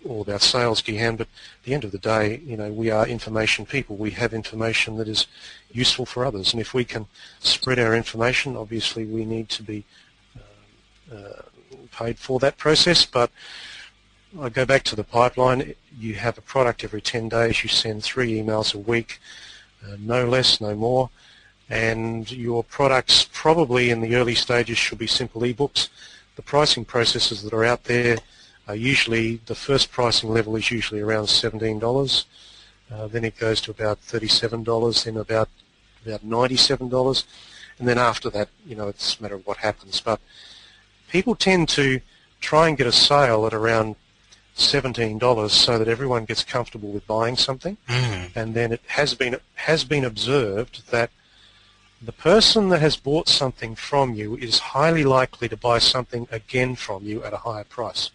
[0.07, 3.07] all about sales, Gihan, but at the end of the day, you know, we are
[3.07, 3.97] information people.
[3.97, 5.27] We have information that is
[5.71, 7.05] useful for others, and if we can
[7.39, 9.85] spread our information, obviously we need to be
[10.37, 11.41] uh, uh,
[11.91, 13.29] paid for that process, but
[14.39, 15.73] I go back to the pipeline.
[15.97, 17.63] You have a product every 10 days.
[17.63, 19.19] You send three emails a week,
[19.83, 21.09] uh, no less, no more.
[21.67, 25.89] And your products probably in the early stages should be simple ebooks.
[26.35, 28.17] The pricing processes that are out there
[28.69, 32.25] uh, usually the first pricing level is usually around $17.
[32.91, 35.49] Uh, then it goes to about $37, then about
[36.05, 37.23] about $97,
[37.77, 39.99] and then after that, you know, it's a matter of what happens.
[39.99, 40.21] But
[41.09, 41.99] people tend to
[42.39, 43.95] try and get a sale at around
[44.55, 47.77] $17 so that everyone gets comfortable with buying something.
[47.87, 48.35] Mm.
[48.35, 51.11] And then it has been has been observed that
[52.01, 56.75] the person that has bought something from you is highly likely to buy something again
[56.75, 58.09] from you at a higher price.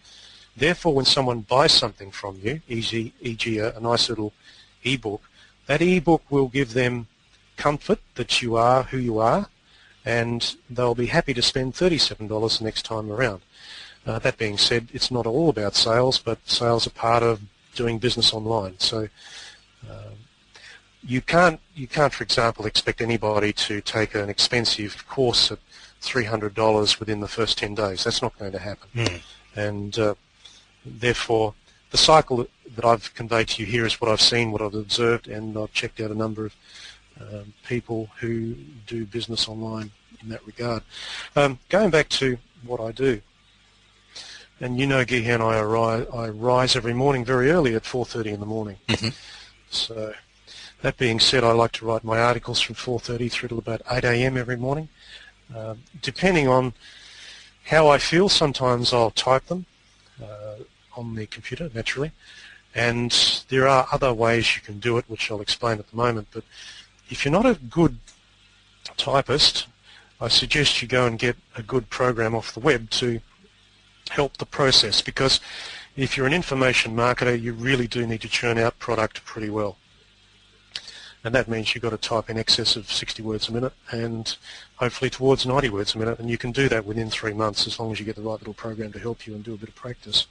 [0.55, 3.57] Therefore, when someone buys something from you, e.g., e.g.
[3.57, 4.33] A, a nice little
[4.83, 5.21] ebook,
[5.67, 7.07] that ebook will give them
[7.57, 9.49] comfort that you are who you are,
[10.05, 13.41] and they'll be happy to spend $37 the next time around.
[14.05, 17.41] Uh, that being said, it's not all about sales, but sales are part of
[17.73, 18.77] doing business online.
[18.77, 19.09] So
[19.89, 20.11] uh,
[21.03, 25.59] you can't, you can't, for example, expect anybody to take an expensive course at
[26.01, 28.03] $300 within the first 10 days.
[28.03, 28.89] That's not going to happen.
[28.95, 29.21] Mm.
[29.55, 30.15] And uh,
[30.85, 31.53] Therefore,
[31.91, 32.45] the cycle
[32.75, 35.73] that I've conveyed to you here is what I've seen, what I've observed, and I've
[35.73, 36.55] checked out a number of
[37.19, 40.83] um, people who do business online in that regard.
[41.35, 43.21] Um, going back to what I do,
[44.59, 48.39] and you know, Gihan, I, arise, I rise every morning very early at 4.30 in
[48.39, 48.77] the morning.
[48.87, 49.09] Mm-hmm.
[49.69, 50.13] So
[50.81, 54.03] that being said, I like to write my articles from 4.30 through to about 8
[54.03, 54.37] a.m.
[54.37, 54.87] every morning.
[55.53, 56.73] Uh, depending on
[57.65, 59.65] how I feel, sometimes I'll type them.
[60.23, 60.55] Uh,
[60.95, 62.11] on the computer, naturally.
[62.73, 63.11] And
[63.49, 66.27] there are other ways you can do it, which I'll explain at the moment.
[66.31, 66.43] But
[67.09, 67.97] if you're not a good
[68.97, 69.67] typist,
[70.19, 73.21] I suggest you go and get a good program off the web to
[74.09, 75.39] help the process because
[75.95, 79.77] if you're an information marketer, you really do need to churn out product pretty well.
[81.23, 84.35] And that means you've got to type in excess of 60 words a minute and
[84.75, 86.19] hopefully towards 90 words a minute.
[86.19, 88.37] And you can do that within three months as long as you get the right
[88.37, 90.27] little program to help you and do a bit of practice.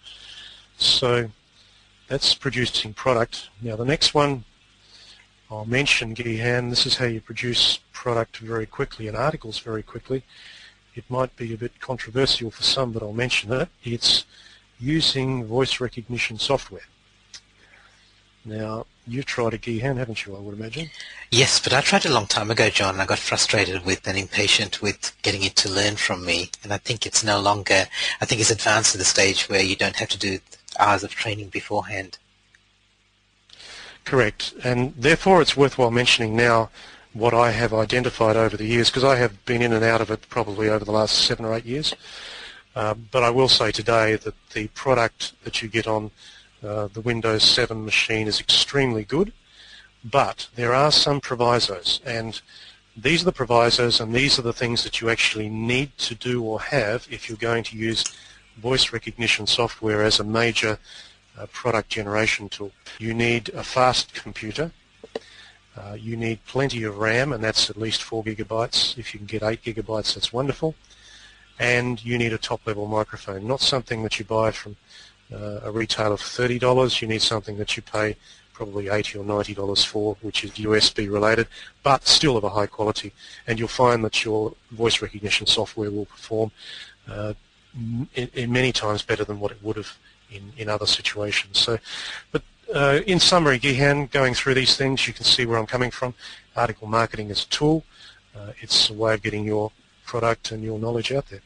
[0.76, 1.30] So
[2.08, 3.48] that's producing product.
[3.62, 4.44] Now the next one
[5.50, 10.24] I'll mention, Gihan, this is how you produce product very quickly and articles very quickly.
[10.94, 13.68] It might be a bit controversial for some, but I'll mention it.
[13.82, 14.24] It's
[14.80, 16.88] using voice recognition software.
[18.44, 20.90] Now, you've tried a Gihan, haven't you, I would imagine?
[21.30, 24.82] Yes, but I tried a long time ago, John, I got frustrated with and impatient
[24.82, 26.50] with getting it to learn from me.
[26.62, 27.86] And I think it's no longer,
[28.20, 30.38] I think it's advanced to the stage where you don't have to do
[30.78, 32.18] hours of training beforehand.
[34.04, 34.54] Correct.
[34.62, 36.70] And therefore it's worthwhile mentioning now
[37.12, 40.10] what I have identified over the years, because I have been in and out of
[40.10, 41.94] it probably over the last seven or eight years.
[42.74, 46.10] Uh, but I will say today that the product that you get on
[46.62, 49.32] uh, the Windows 7 machine is extremely good,
[50.02, 52.40] but there are some provisos, and
[52.96, 56.42] these are the provisos and these are the things that you actually need to do
[56.42, 58.04] or have if you're going to use
[58.58, 60.78] voice recognition software as a major
[61.38, 62.72] uh, product generation tool.
[62.98, 64.70] You need a fast computer,
[65.76, 68.96] uh, you need plenty of RAM, and that's at least 4 gigabytes.
[68.96, 70.74] If you can get 8 gigabytes, that's wonderful.
[71.58, 74.76] And you need a top-level microphone, not something that you buy from
[75.32, 77.02] uh, a retail of $30.
[77.02, 78.16] You need something that you pay
[78.52, 81.48] probably 80 or $90 for, which is USB related,
[81.82, 83.12] but still of a high quality.
[83.46, 86.52] And you'll find that your voice recognition software will perform
[87.10, 87.34] uh,
[88.14, 89.96] in, in many times better than what it would have
[90.30, 91.58] in, in other situations.
[91.58, 91.78] So,
[92.32, 92.42] but
[92.74, 96.14] uh, in summary, Gihan, going through these things, you can see where I'm coming from.
[96.56, 97.84] Article marketing is a tool.
[98.34, 99.70] Uh, it's a way of getting your
[100.06, 101.42] product and your knowledge out there.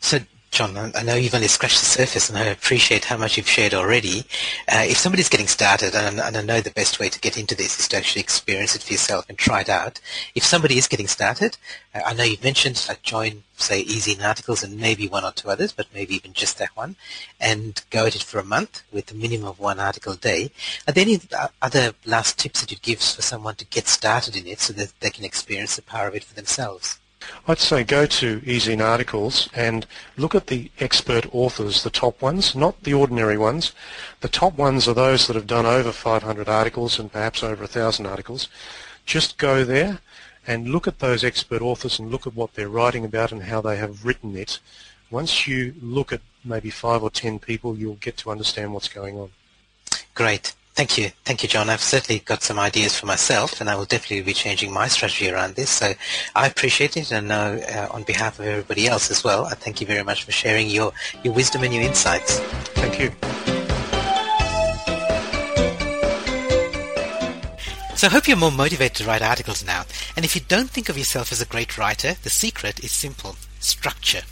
[0.00, 0.20] So
[0.50, 3.72] John, I know you've only scratched the surface, and I appreciate how much you've shared
[3.72, 4.24] already.
[4.66, 7.54] Uh, if somebody's getting started, and, and, I know the best way to get into
[7.54, 10.00] this is to actually experience it for yourself and try it out.
[10.34, 11.56] If somebody is getting started,
[11.94, 15.70] uh, I know you've mentioned like join, say, EzineArticles and maybe one or two others,
[15.70, 16.96] but maybe even just that one,
[17.40, 20.50] and go at it for a month with a minimum of one article a day.
[20.88, 21.20] Are there any
[21.62, 24.98] other last tips that you'd give for someone to get started in it so that
[24.98, 26.99] they can experience the power of it for themselves?
[27.46, 32.82] I'd say go to EzineArticles and look at the expert authors, the top ones, not
[32.82, 33.72] the ordinary ones.
[34.20, 38.06] The top ones are those that have done over 500 articles and perhaps over 1,000
[38.06, 38.48] articles.
[39.04, 40.00] Just go there
[40.46, 43.60] and look at those expert authors and look at what they're writing about and how
[43.60, 44.58] they have written it.
[45.10, 49.18] Once you look at maybe five or ten people, you'll get to understand what's going
[49.18, 49.30] on.
[50.14, 50.54] Great.
[50.80, 51.10] Thank you.
[51.26, 51.68] Thank you, John.
[51.68, 55.30] I've certainly got some ideas for myself, and I will definitely be changing my strategy
[55.30, 55.68] around this.
[55.68, 55.92] So
[56.34, 59.82] I appreciate it, and uh, uh, on behalf of everybody else as well, I thank
[59.82, 62.38] you very much for sharing your, your wisdom and your insights.
[62.80, 63.10] Thank you.
[67.94, 69.84] So I hope you're more motivated to write articles now.
[70.16, 73.36] And if you don't think of yourself as a great writer, the secret is simple.
[73.58, 74.22] Structure.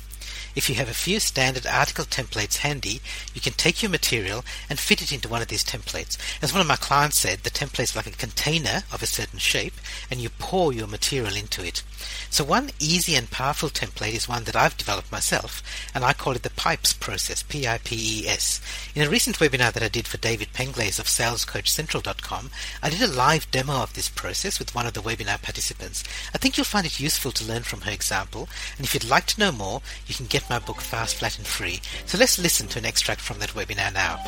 [0.58, 3.00] If you have a few standard article templates handy,
[3.32, 6.18] you can take your material and fit it into one of these templates.
[6.42, 9.38] As one of my clients said, the template is like a container of a certain
[9.38, 9.74] shape
[10.10, 11.84] and you pour your material into it.
[12.28, 15.62] So one easy and powerful template is one that I've developed myself,
[15.94, 18.60] and I call it the PIPES process, P-I-P-E-S.
[18.94, 22.50] In a recent webinar that I did for David Penglaze of SalesCoachCentral.com,
[22.82, 26.04] I did a live demo of this process with one of the webinar participants.
[26.34, 29.26] I think you'll find it useful to learn from her example, and if you'd like
[29.26, 31.80] to know more, you can get my book Fast, Flat and Free.
[32.06, 34.18] So let's listen to an extract from that webinar now.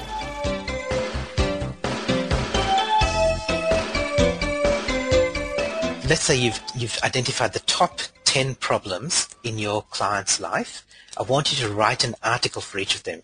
[6.11, 10.85] let's say you've you've identified the top 10 problems in your client's life.
[11.17, 13.23] I want you to write an article for each of them.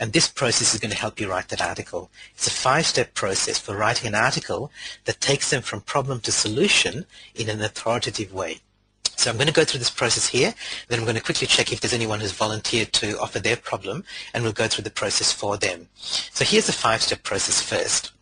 [0.00, 2.10] And this process is going to help you write that article.
[2.34, 4.72] It's a five-step process for writing an article
[5.04, 7.06] that takes them from problem to solution
[7.36, 8.58] in an authoritative way.
[9.18, 10.54] So I'm going to go through this process here,
[10.86, 14.04] then I'm going to quickly check if there's anyone who's volunteered to offer their problem,
[14.32, 15.88] and we'll go through the process for them.
[15.96, 18.12] So here's the five-step process first.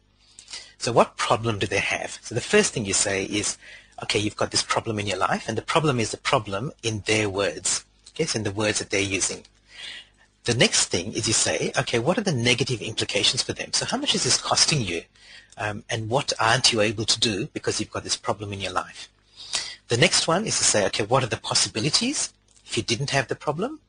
[0.79, 2.19] So what problem do they have?
[2.23, 3.59] So the first thing you say is,
[4.05, 7.03] okay, you've got this problem in your life, and the problem is the problem in
[7.07, 7.85] their words.
[8.15, 9.45] Okay, so in the words that they're using.
[10.45, 13.75] The next thing is you say, okay, what are the negative implications for them?
[13.75, 15.03] So how much is this costing you?
[15.59, 18.73] Um, and what aren't you able to do because you've got this problem in your
[18.73, 19.11] life?
[19.89, 22.33] The next one is to say, okay, what are the possibilities
[22.65, 23.81] if you didn't have the problem?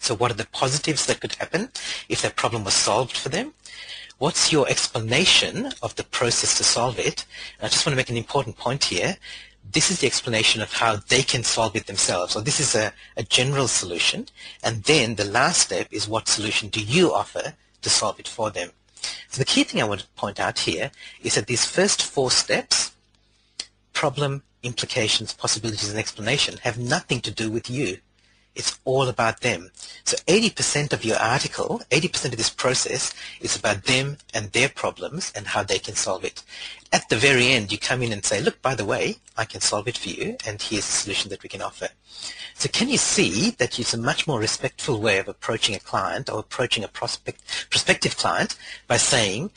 [0.00, 1.70] So what are the positives that could happen
[2.08, 3.54] if that problem was solved for them?
[4.18, 7.24] What's your explanation of the process to solve it?
[7.58, 9.16] And I just want to make an important point here.
[9.70, 12.32] This is the explanation of how they can solve it themselves.
[12.32, 14.26] So this is a, a general solution.
[14.62, 18.50] And then the last step is what solution do you offer to solve it for
[18.50, 18.70] them?
[19.28, 20.90] So the key thing I want to point out here
[21.22, 22.92] is that these first four steps,
[23.92, 27.98] problem, implications, possibilities, and explanation, have nothing to do with you.
[28.54, 29.70] It's all about them.
[30.04, 35.32] So 80% of your article, 80% of this process is about them and their problems
[35.36, 36.42] and how they can solve it.
[36.92, 39.60] At the very end, you come in and say, look, by the way, I can
[39.60, 41.88] solve it for you and here's a solution that we can offer.
[42.54, 46.28] So can you see that it's a much more respectful way of approaching a client
[46.28, 47.40] or approaching a prospect,
[47.70, 48.56] prospective client
[48.88, 49.52] by saying,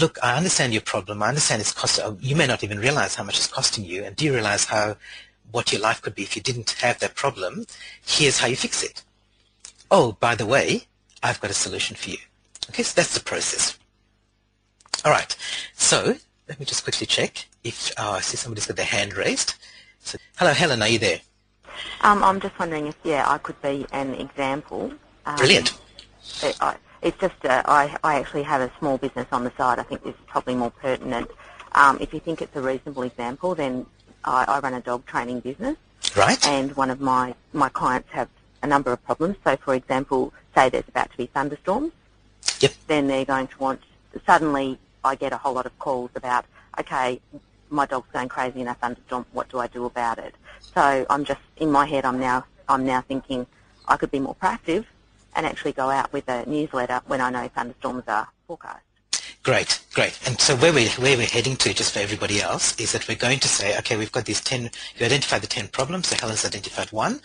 [0.00, 1.22] look, I understand your problem.
[1.22, 2.00] I understand it's cost.
[2.00, 4.04] Uh, you may not even realize how much it's costing you.
[4.04, 4.96] And do you realize how
[5.52, 7.66] what your life could be if you didn't have that problem?
[8.04, 9.02] Here's how you fix it.
[9.90, 10.86] Oh, by the way,
[11.22, 12.18] I've got a solution for you.
[12.70, 13.78] Okay, so that's the process.
[15.04, 15.36] All right.
[15.74, 16.16] So
[16.48, 19.54] let me just quickly check if oh, I see somebody's got their hand raised.
[20.00, 20.82] So, hello, Helen.
[20.82, 21.20] Are you there?
[22.02, 24.92] Um, I'm just wondering if, yeah, I could be an example.
[25.26, 25.76] Um, Brilliant.
[26.60, 29.78] I, it's just uh, I, I actually have a small business on the side.
[29.78, 31.30] I think this is probably more pertinent.
[31.72, 33.86] Um, if you think it's a reasonable example, then
[34.24, 35.76] I, I run a dog training business.
[36.16, 36.44] Right.
[36.46, 38.28] And one of my, my clients have
[38.62, 39.36] a number of problems.
[39.44, 41.92] So, for example, say there's about to be thunderstorms.
[42.60, 42.72] Yep.
[42.86, 43.80] Then they're going to want,
[44.26, 46.46] suddenly I get a whole lot of calls about,
[46.80, 47.20] okay,
[47.70, 49.26] my dog's going crazy in a thunderstorm.
[49.32, 50.34] What do I do about it?
[50.74, 52.04] So I'm just in my head.
[52.04, 53.46] I'm now I'm now thinking
[53.86, 54.86] I could be more proactive
[55.34, 58.82] and actually go out with a newsletter when I know thunderstorms are forecast.
[59.42, 60.18] Great, great.
[60.26, 63.14] And so where we're, where we're heading to, just for everybody else, is that we're
[63.14, 66.46] going to say, okay, we've got these 10, you identified the 10 problems, so Helen's
[66.46, 67.20] identified one,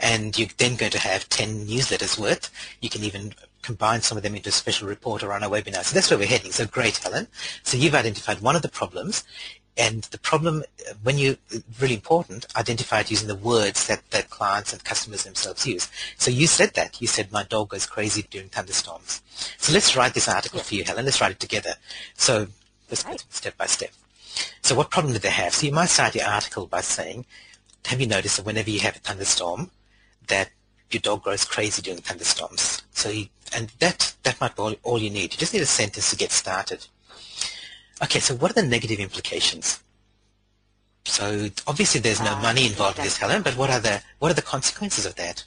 [0.00, 2.50] and you're then going to have 10 newsletters worth.
[2.80, 5.84] You can even combine some of them into a special report or on a webinar.
[5.84, 6.50] So that's where we're heading.
[6.50, 7.28] So great, Helen.
[7.62, 9.22] So you've identified one of the problems.
[9.80, 10.62] And the problem,
[11.02, 11.38] when you,
[11.80, 15.88] really important, identify it using the words that, that clients and customers themselves use.
[16.18, 17.00] So you said that.
[17.00, 19.22] You said, my dog goes crazy during thunderstorms.
[19.56, 20.64] So let's write this article yeah.
[20.64, 21.06] for you, Helen.
[21.06, 21.76] Let's write it together.
[22.12, 22.48] So
[22.90, 23.16] let's okay.
[23.30, 23.90] step by step.
[24.60, 25.54] So what problem did they have?
[25.54, 27.24] So you might start your article by saying,
[27.86, 29.70] have you noticed that whenever you have a thunderstorm,
[30.26, 30.50] that
[30.90, 32.82] your dog goes crazy during thunderstorms?
[32.92, 33.26] So you,
[33.56, 35.32] and that, that might be all, all you need.
[35.32, 36.86] You just need a sentence to get started.
[38.02, 39.80] Okay, so what are the negative implications?
[41.04, 44.30] So obviously there's no uh, money involved in this, Helen, but what are the what
[44.30, 45.44] are the consequences of that?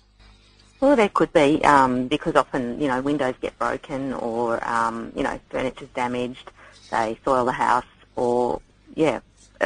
[0.79, 5.23] Well, there could be um, because often you know windows get broken or um, you
[5.23, 6.51] know furniture's damaged,
[6.91, 7.85] they soil the house,
[8.15, 8.61] or
[8.95, 9.19] yeah,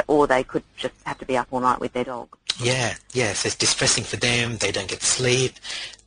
[0.06, 2.28] or they could just have to be up all night with their dog.
[2.60, 4.56] Yeah, yeah, so it's distressing for them.
[4.58, 5.54] They don't get sleep.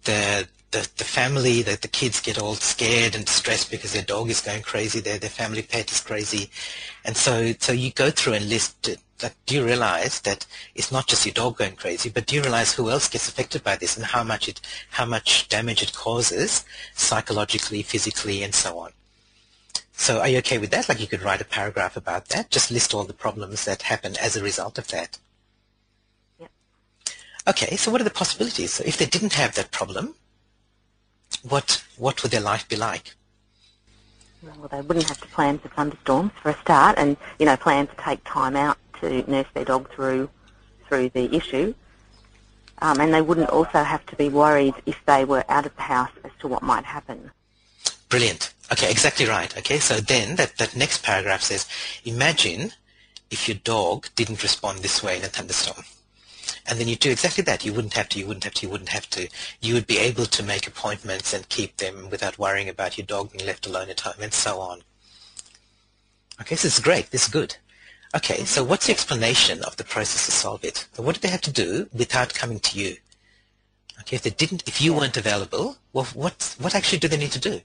[0.04, 4.30] The the, the family, the, the kids get all scared and stressed because their dog
[4.30, 6.50] is going crazy, their, their family pet is crazy.
[7.04, 11.08] And so, so you go through and list, that, do you realize that it's not
[11.08, 13.98] just your dog going crazy, but do you realize who else gets affected by this
[13.98, 14.62] and how much it,
[14.92, 16.64] how much damage it causes
[16.96, 18.92] psychologically, physically, and so on?
[19.92, 20.88] So are you okay with that?
[20.88, 24.16] Like you could write a paragraph about that, just list all the problems that happen
[24.22, 25.20] as a result of that.
[26.40, 26.50] Yep.
[27.50, 28.74] Okay, so what are the possibilities?
[28.74, 30.16] So if they didn't have that problem,
[31.48, 33.16] what what would their life be like?
[34.44, 37.88] Well, they wouldn't have to plan for thunderstorms for a start, and you know, plan
[37.88, 40.30] to take time out to nurse their dog through
[40.88, 41.74] through the issue.
[42.84, 45.84] Um, and they wouldn't also have to be worried if they were out of the
[45.84, 47.30] house as to what might happen.
[48.10, 48.54] Brilliant.
[48.72, 49.56] Okay, exactly right.
[49.56, 51.68] Okay, so then that, that next paragraph says,
[52.06, 52.72] imagine
[53.30, 55.84] if your dog didn't respond this way in a thunderstorm
[56.66, 57.66] and then you do exactly that.
[57.66, 59.28] You wouldn't have to, you wouldn't have to, you wouldn't have to.
[59.62, 63.32] You would be able to make appointments and keep them without worrying about your dog
[63.32, 64.82] being left alone at home and so on.
[66.40, 67.12] Okay, so this is great.
[67.12, 67.56] This is good.
[68.16, 70.88] Okay, so what's the explanation of the process to solve it?
[70.94, 72.98] So what did they have to do without coming to you?
[74.02, 77.32] Okay, if they didn't, if you weren't available, well, what what actually do they need
[77.34, 77.62] to do?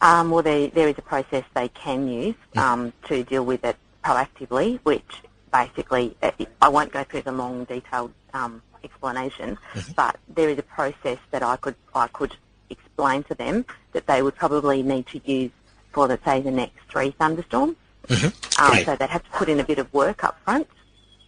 [0.00, 2.60] Um, well, they, there is a process they can use mm.
[2.60, 5.22] um, to deal with it proactively, which
[5.54, 6.16] basically,
[6.60, 9.92] I won't go through the long, detailed um, explanation, mm-hmm.
[9.92, 12.34] but there is a process that I could I could
[12.70, 15.52] explain to them that they would probably need to use
[15.92, 17.76] for, let's say, the next three thunderstorms.
[18.08, 18.30] Mm-hmm.
[18.62, 20.66] Um, so they'd have to put in a bit of work up front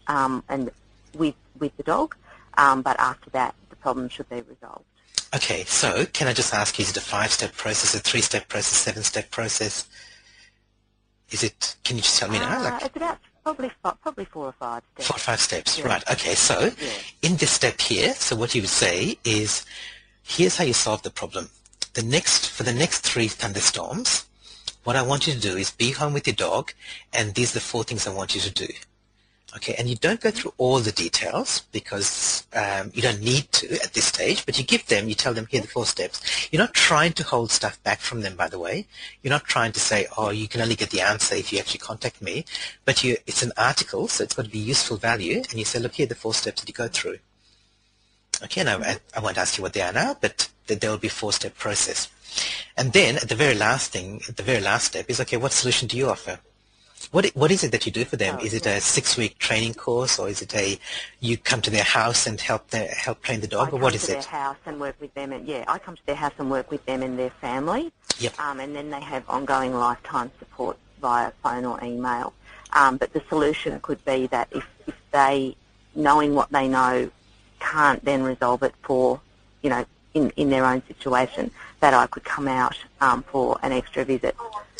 [0.08, 0.70] um, and
[1.14, 2.16] with with the dog,
[2.58, 4.84] um, but after that, the problem should be resolved.
[5.36, 9.30] Okay, so can I just ask, is it a five-step process, a three-step process, seven-step
[9.30, 9.88] process?
[11.30, 11.76] Is it?
[11.84, 12.58] Can you just tell me now?
[12.58, 13.70] Uh, like, it's about Probably
[14.03, 15.07] probably four or five steps.
[15.07, 15.86] Four or five steps, yeah.
[15.86, 16.11] right.
[16.11, 16.88] Okay, so yeah.
[17.22, 19.64] in this step here, so what you would say is,
[20.24, 21.49] here's how you solve the problem.
[21.94, 24.26] The next, for the next three thunderstorms,
[24.82, 26.72] what I want you to do is be home with your dog,
[27.12, 28.66] and these are the four things I want you to do.
[29.57, 33.72] Okay, and you don't go through all the details because um, you don't need to
[33.82, 36.20] at this stage, but you give them, you tell them, here are the four steps.
[36.52, 38.86] You're not trying to hold stuff back from them, by the way.
[39.22, 41.80] You're not trying to say, oh, you can only get the answer if you actually
[41.80, 42.44] contact me,
[42.84, 45.78] but you, it's an article, so it's got to be useful value, and you say,
[45.78, 47.18] look, here are the four steps that you go through.
[48.44, 51.09] Okay, now I, I won't ask you what they are now, but there will be
[51.09, 52.11] a four-step process.
[52.76, 55.52] And then at the very last thing, at the very last step is, okay, what
[55.52, 56.40] solution do you offer?
[57.12, 58.38] What what is it that you do for them?
[58.40, 60.78] Oh, is it a six week training course, or is it a
[61.20, 63.92] you come to their house and help their, help train the dog, I or come
[63.92, 64.24] to their it?
[64.24, 66.84] house and work with them, and yeah, I come to their house and work with
[66.86, 67.92] them and their family.
[68.18, 68.40] Yep.
[68.40, 72.32] Um, and then they have ongoing lifetime support via phone or email.
[72.72, 75.57] Um, but the solution could be that if, if they,
[75.94, 77.11] knowing what they know,
[77.61, 79.20] can't then resolve it for,
[79.62, 79.84] you know,
[80.14, 81.50] in, in their own situation,
[81.80, 84.34] that I could come out um, for an extra visit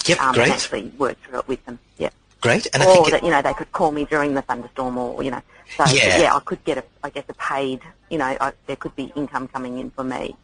[0.09, 0.45] Yep, um, great.
[0.45, 1.79] and actually work through it with them.
[1.99, 2.11] Yeah.
[2.41, 4.43] Great, and I or think it- that you know they could call me during the
[4.43, 5.43] thunderstorm, or you know,
[5.77, 6.19] so Yeah.
[6.19, 7.81] yeah, I could get a, I guess a paid,
[8.11, 10.37] you know, I, there could be income coming in for me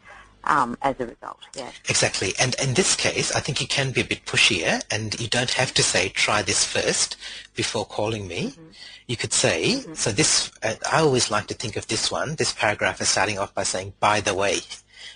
[0.43, 1.39] um, as a result.
[1.55, 2.33] Yeah, Exactly.
[2.39, 5.51] And in this case, I think you can be a bit pushier and you don't
[5.51, 7.15] have to say, try this first
[7.55, 8.49] before calling me.
[8.49, 8.69] Mm-hmm.
[9.07, 12.53] You could say, so this, uh, I always like to think of this one, this
[12.53, 14.59] paragraph is starting off by saying, by the way.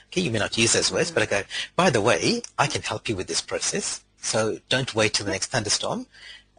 [0.08, 1.44] Okay, you may not use those words, but I go,
[1.76, 4.02] by the way, I can help you with this process.
[4.28, 6.06] So don't wait till the next thunderstorm.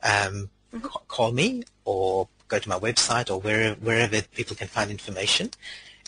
[0.03, 0.49] Um,
[0.83, 5.51] ca- call me or go to my website or wherever, wherever people can find information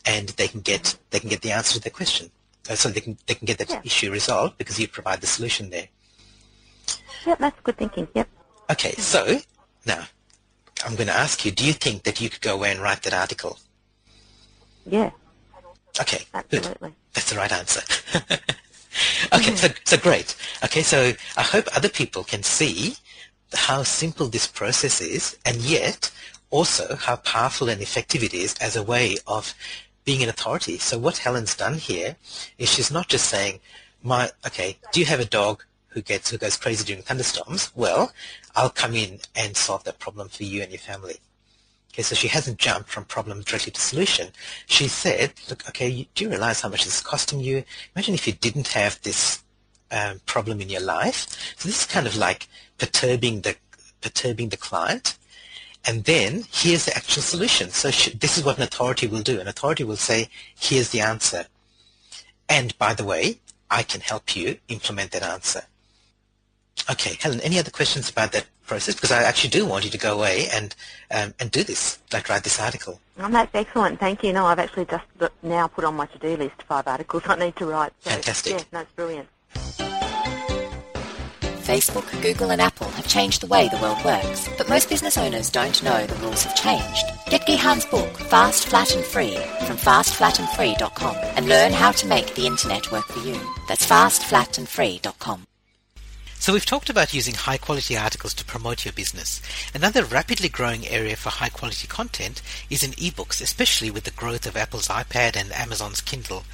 [0.06, 2.30] and they can get, they can get the answer to their question.
[2.68, 3.80] Uh, so they can they can get that Yeah.
[3.84, 5.88] issue resolved because you provide the solution there.
[7.26, 8.08] yep, that's good thinking.
[8.14, 8.28] Yep.
[8.70, 9.40] Okay, so
[9.84, 10.04] now
[10.84, 13.02] I'm going to ask you: Do you think that you could go away and write
[13.02, 13.58] that article?
[14.86, 15.10] Yeah,
[16.00, 16.64] Okay, good.
[16.64, 16.94] absolutely.
[17.14, 17.82] That's the right answer.
[19.32, 20.36] okay, so so great.
[20.64, 22.96] Okay, so I hope other people can see
[23.52, 26.10] how simple this process is, and yet
[26.50, 29.54] also how powerful and effective it is as a way of
[30.04, 30.78] being an authority.
[30.78, 32.16] So what Helen's done here
[32.58, 33.60] is she's not just saying,
[34.02, 38.12] "My okay, do you have a dog who gets who goes crazy during thunderstorms?" Well,
[38.56, 41.20] I'll come in and solve that problem for you and your family.
[42.02, 44.28] So she hasn't jumped from problem directly to solution.
[44.66, 47.64] She said, look, okay, do you realize how much this is costing you?
[47.94, 49.42] Imagine if you didn't have this
[49.90, 51.26] um, problem in your life.
[51.56, 52.48] So this is kind of like
[52.78, 53.56] perturbing the
[54.00, 55.18] perturbing the client.
[55.86, 57.70] And then here's the actual solution.
[57.70, 59.40] So she, this is what an authority will do.
[59.40, 60.28] An authority will say,
[60.58, 61.46] here's the answer.
[62.48, 63.40] And by the way,
[63.70, 65.62] I can help you implement that answer.
[66.90, 68.94] Okay, Helen, any other questions about that process?
[68.94, 70.74] Because I actually do want you to go away and
[71.10, 73.00] um, and do this, like write this article.
[73.18, 73.98] Oh, that's excellent.
[73.98, 74.32] Thank you.
[74.32, 75.04] No, I've actually just
[75.42, 77.92] now put on my to-do list five articles I need to write.
[78.00, 78.52] So, Fantastic.
[78.52, 79.28] Yeah, no, it's brilliant.
[81.70, 85.50] Facebook, Google and Apple have changed the way the world works, but most business owners
[85.50, 87.04] don't know the rules have changed.
[87.28, 92.46] Get Gihan's book, Fast, Flat and Free, from fastflatandfree.com and learn how to make the
[92.46, 93.38] internet work for you.
[93.68, 95.46] That's fastflatandfree.com.
[96.40, 99.42] So we've talked about using high quality articles to promote your business.
[99.74, 104.46] Another rapidly growing area for high quality content is in ebooks, especially with the growth
[104.46, 106.44] of Apple's iPad and Amazon's Kindle.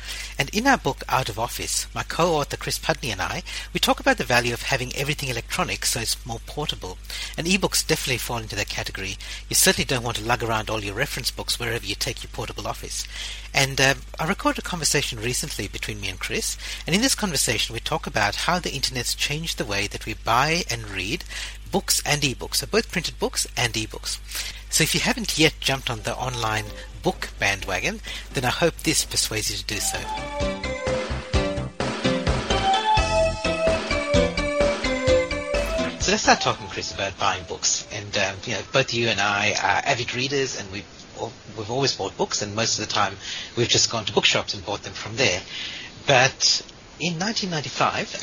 [0.40, 4.00] And in our book Out of Office, my co-author Chris Pudney and I, we talk
[4.00, 6.98] about the value of having everything electronic so it's more portable.
[7.38, 9.16] And ebooks definitely fall into that category.
[9.48, 12.30] You certainly don't want to lug around all your reference books wherever you take your
[12.32, 13.06] portable office.
[13.56, 17.72] And uh, I recorded a conversation recently between me and Chris, and in this conversation
[17.72, 21.24] we talk about how the internet's changed the way that we buy and read
[21.72, 24.18] books and ebooks, so both printed books and ebooks.
[24.68, 26.66] So if you haven't yet jumped on the online
[27.02, 28.00] book bandwagon,
[28.34, 29.98] then I hope this persuades you to do so.
[35.98, 37.88] So let's start talking, Chris, about buying books.
[37.90, 40.84] And um, you know, both you and I are avid readers, and we've
[41.56, 43.16] we've always bought books, and most of the time
[43.56, 45.40] we've just gone to bookshops and bought them from there.
[46.06, 46.62] But
[47.00, 48.22] in 1995,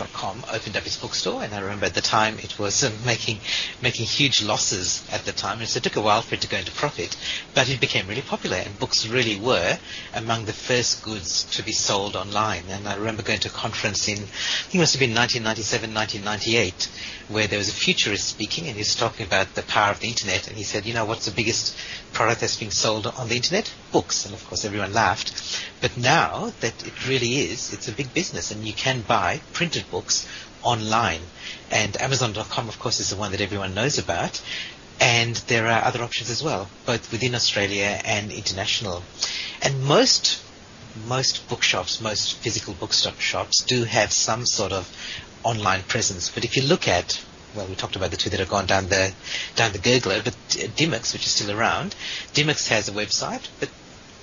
[0.00, 3.38] Amazon.com opened up its bookstore, and I remember at the time it was um, making
[3.82, 6.48] making huge losses at the time, and so it took a while for it to
[6.48, 7.14] go into profit.
[7.54, 9.78] But it became really popular, and books really were
[10.14, 12.64] among the first goods to be sold online.
[12.70, 15.92] And I remember going to a conference in, I think it must have been 1997,
[15.94, 16.88] 1998,
[17.28, 20.08] where there was a futurist speaking, and he was talking about the power of the
[20.08, 21.76] internet, and he said, you know, what's the biggest
[22.12, 23.70] product that's being sold on the internet?
[23.92, 25.64] Books, and of course everyone laughed.
[25.80, 29.90] But now that it really is, it's a big business, and you can buy printed
[29.90, 30.28] books
[30.62, 31.22] online.
[31.70, 34.40] And Amazon.com, of course, is the one that everyone knows about.
[35.00, 39.02] And there are other options as well, both within Australia and international.
[39.62, 40.42] And most
[41.06, 44.88] most bookshops, most physical bookstop shops do have some sort of
[45.44, 46.28] online presence.
[46.28, 47.22] But if you look at
[47.54, 49.12] well, we talked about the two that have gone down the
[49.56, 50.34] down the gurgler, but
[50.76, 51.94] Dymocks, which is still around,
[52.32, 53.68] Dymocks has a website, but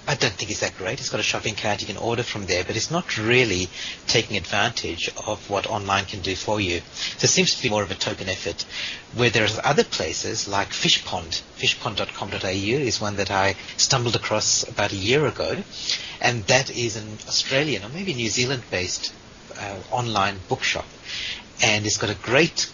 [0.09, 0.99] I don't think it's that great.
[1.01, 3.67] It's got a shopping cart, you can order from there, but it's not really
[4.07, 6.79] taking advantage of what online can do for you.
[7.17, 8.63] So it seems to be more of a token effort.
[9.15, 14.95] Where there's other places like Fishpond, fishpond.com.au is one that I stumbled across about a
[14.95, 15.61] year ago,
[16.21, 19.13] and that is an Australian or maybe New Zealand based
[19.59, 20.85] uh, online bookshop.
[21.61, 22.71] And it's got a great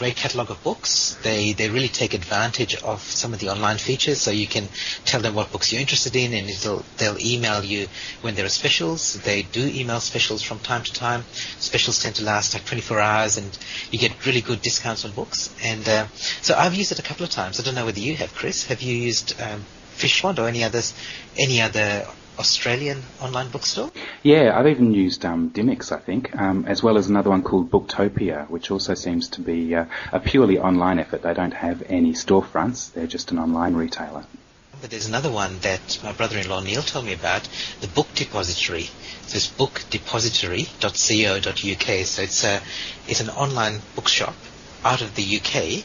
[0.00, 1.18] great catalog of books.
[1.22, 4.66] They they really take advantage of some of the online features, so you can
[5.04, 6.48] tell them what books you're interested in, and
[6.96, 7.86] they'll email you
[8.22, 9.20] when there are specials.
[9.20, 11.24] They do email specials from time to time.
[11.58, 13.58] Specials tend to last like 24 hours, and
[13.90, 15.54] you get really good discounts on books.
[15.62, 16.06] And uh,
[16.40, 17.60] so I've used it a couple of times.
[17.60, 18.68] I don't know whether you have, Chris.
[18.68, 19.66] Have you used um,
[19.98, 20.94] Fishpond or any others,
[21.36, 22.06] any other
[22.40, 23.90] Australian online bookstore?
[24.22, 28.48] Yeah, I've even used um, I think, um, as well as another one called Booktopia,
[28.48, 31.20] which also seems to be uh, a purely online effort.
[31.22, 34.24] They don't have any storefronts; they're just an online retailer.
[34.80, 37.46] But there's another one that my brother-in-law Neil told me about,
[37.82, 38.88] the Book Depository.
[39.26, 42.06] So it's bookdepository.co.uk.
[42.06, 42.62] So it's a
[43.06, 44.34] it's an online bookshop
[44.82, 45.84] out of the UK,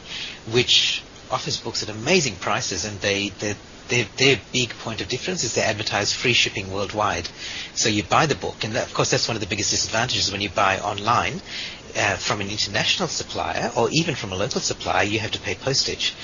[0.54, 3.56] which offers books at amazing prices, and they they
[3.88, 7.28] their, their big point of difference is they advertise free shipping worldwide.
[7.74, 10.30] So you buy the book, and that, of course that's one of the biggest disadvantages
[10.32, 11.40] when you buy online
[11.96, 15.54] uh, from an international supplier or even from a local supplier, you have to pay
[15.54, 16.14] postage.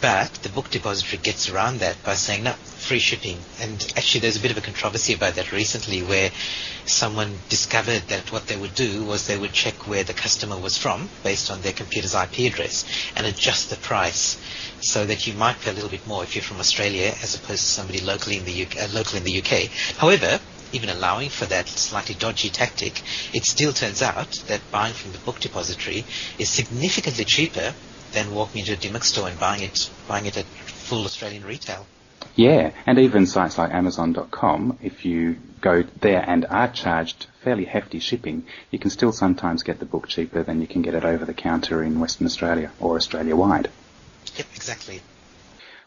[0.00, 3.38] But the book depository gets around that by saying, no, free shipping.
[3.60, 6.30] And actually there's a bit of a controversy about that recently where
[6.84, 10.76] someone discovered that what they would do was they would check where the customer was
[10.76, 12.84] from based on their computer's IP address
[13.16, 14.36] and adjust the price
[14.80, 17.62] so that you might pay a little bit more if you're from Australia as opposed
[17.62, 19.68] to somebody locally in the UK, uh, local in the UK.
[19.96, 20.40] However,
[20.72, 23.00] even allowing for that slightly dodgy tactic,
[23.32, 26.04] it still turns out that buying from the book depository
[26.38, 27.74] is significantly cheaper
[28.12, 31.86] than walking into a Dymocks store and buying it, buying it at full Australian retail.
[32.36, 37.98] Yeah, and even sites like Amazon.com, if you go there and are charged fairly hefty
[37.98, 41.24] shipping, you can still sometimes get the book cheaper than you can get it over
[41.24, 43.70] the counter in Western Australia or Australia wide.
[44.36, 45.00] Yep, exactly.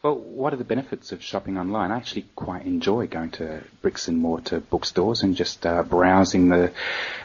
[0.06, 1.92] Well, what are the benefits of shopping online?
[1.92, 6.72] I actually quite enjoy going to bricks and mortar bookstores and just uh, browsing the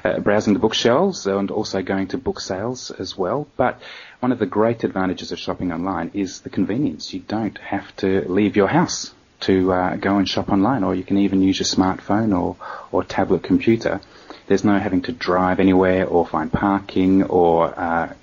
[0.02, 3.46] uh, browsing the bookshelves and also going to book sales as well.
[3.58, 3.82] But
[4.20, 7.12] one of the great advantages of shopping online is the convenience.
[7.12, 11.04] You don't have to leave your house to uh, go and shop online, or you
[11.04, 12.56] can even use your smartphone or
[12.92, 14.00] or tablet computer.
[14.46, 18.14] There's no having to drive anywhere or find parking or uh,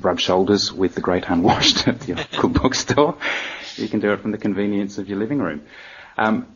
[0.00, 3.18] rub shoulders with the great unwashed at the local bookstore.
[3.76, 5.62] You can do it from the convenience of your living room.
[6.16, 6.46] Um,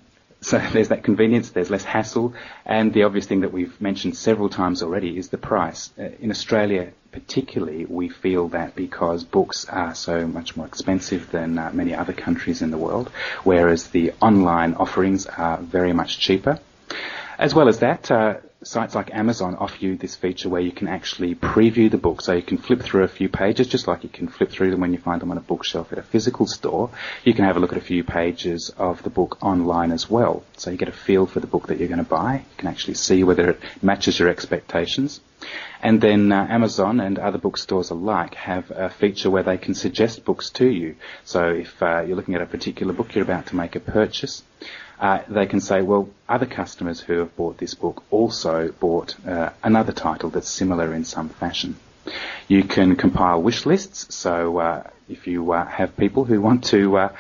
[0.41, 4.49] so there's that convenience, there's less hassle, and the obvious thing that we've mentioned several
[4.49, 5.91] times already is the price.
[5.99, 11.59] Uh, in Australia, particularly, we feel that because books are so much more expensive than
[11.59, 13.11] uh, many other countries in the world,
[13.45, 16.59] whereas the online offerings are very much cheaper.
[17.39, 20.87] As well as that, uh, sites like Amazon offer you this feature where you can
[20.87, 22.21] actually preview the book.
[22.21, 24.81] So you can flip through a few pages, just like you can flip through them
[24.81, 26.91] when you find them on a bookshelf at a physical store.
[27.25, 30.45] You can have a look at a few pages of the book online as well.
[30.57, 32.35] So you get a feel for the book that you're going to buy.
[32.35, 35.21] You can actually see whether it matches your expectations.
[35.83, 40.27] And then uh, Amazon and other bookstores alike have a feature where they can suggest
[40.27, 40.97] books to you.
[41.25, 44.43] So if uh, you're looking at a particular book, you're about to make a purchase,
[45.01, 49.51] uh, they can say, well, other customers who have bought this book also bought uh,
[49.63, 51.77] another title that's similar in some fashion.
[52.49, 56.99] You can compile wish lists, so uh, if you uh, have people who want to
[56.99, 57.17] uh,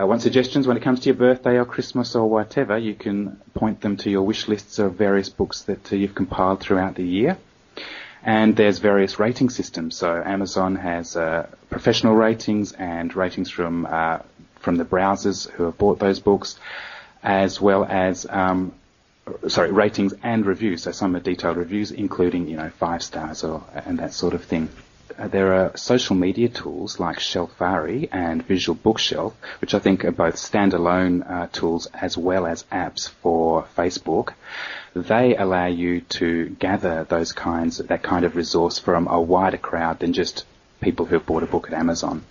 [0.00, 3.40] uh, want suggestions when it comes to your birthday or Christmas or whatever, you can
[3.54, 7.38] point them to your wish lists of various books that you've compiled throughout the year.
[8.24, 9.96] And there's various rating systems.
[9.96, 11.16] So Amazon has
[11.70, 13.86] professional ratings and ratings from
[14.60, 16.58] from the browsers who have bought those books
[17.22, 18.72] as well as um,
[19.48, 20.82] sorry ratings and reviews.
[20.82, 24.44] So some are detailed reviews, including you know five stars or and that sort of
[24.44, 24.68] thing.
[25.18, 30.12] Uh, there are social media tools like Shelfari and Visual Bookshelf, which I think are
[30.12, 34.34] both standalone uh, tools as well as apps for Facebook.
[34.94, 39.98] They allow you to gather those kinds, that kind of resource from a wider crowd
[39.98, 40.44] than just
[40.80, 42.22] people who've bought a book at Amazon.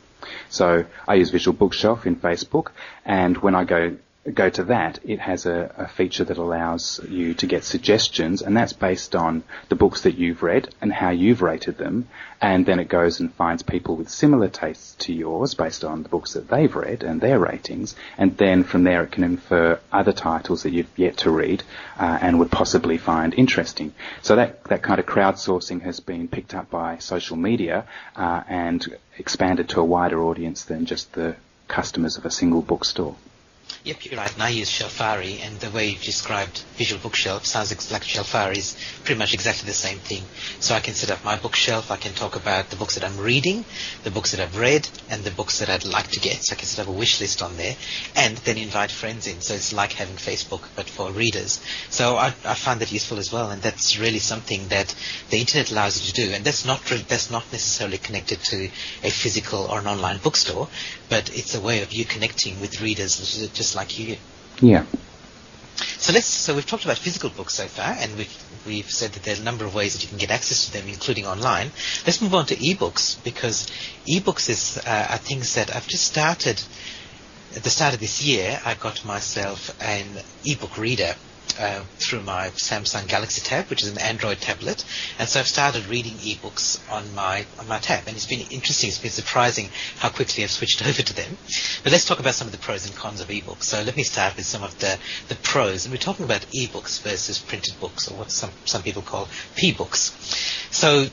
[0.49, 2.71] So I use Visual Bookshelf in Facebook,
[3.05, 3.97] and when I go
[4.33, 8.57] go to that, it has a, a, feature that allows you to get suggestions, and
[8.57, 12.07] that's based on the books that you've read and how you've rated them.
[12.41, 16.09] And then it goes and finds people with similar tastes to yours based on the
[16.09, 17.95] books that they've read and their ratings.
[18.17, 21.63] And then from there, it can infer other titles that you've yet to read
[21.97, 23.93] uh, and would possibly find interesting.
[24.21, 28.85] So that that kind of crowdsourcing has been picked up by social media uh, and
[29.17, 31.35] expanded to a wider audience than just the
[31.67, 33.15] customers of a single bookstore.
[33.83, 34.33] Yep, you're right.
[34.33, 38.75] And I use Shelfari, and the way you've described Visual Bookshelf sounds like Shelfari is
[39.03, 40.23] pretty much exactly the same thing.
[40.59, 41.89] So I can set up my bookshelf.
[41.89, 43.63] I can talk about the books that I'm reading,
[44.03, 46.43] the books that I've read, and the books that I'd like to get.
[46.43, 47.75] So I can set up a wish list on there,
[48.15, 49.39] and then invite friends in.
[49.41, 51.63] So it's like having Facebook, but for readers.
[51.89, 54.93] So I, I find that useful as well, and that's really something that
[55.29, 56.33] the internet allows you to do.
[56.33, 58.65] And that's not that's not necessarily connected to
[59.03, 60.67] a physical or an online bookstore,
[61.09, 63.17] but it's a way of you connecting with readers
[63.53, 64.17] just like you.
[64.61, 64.85] Yeah.
[65.75, 66.25] So let's.
[66.25, 69.43] So we've talked about physical books so far, and we've we've said that there's a
[69.43, 71.71] number of ways that you can get access to them, including online.
[72.05, 73.67] Let's move on to ebooks because
[74.07, 76.61] ebooks is uh, are things that I've just started.
[77.55, 80.05] At the start of this year, I got myself an
[80.45, 81.15] ebook reader
[81.59, 84.83] uh, through my Samsung Galaxy Tab, which is an Android tablet,
[85.19, 88.89] and so I've started reading ebooks on my on my tab, and it's been interesting.
[88.89, 91.37] It's been surprising how quickly I've switched over to them.
[91.83, 93.63] But let's talk about some of the pros and cons of ebooks.
[93.63, 94.97] So let me start with some of the
[95.29, 99.01] the pros, and we're talking about ebooks versus printed books, or what some some people
[99.01, 100.11] call p-books.
[100.71, 101.07] So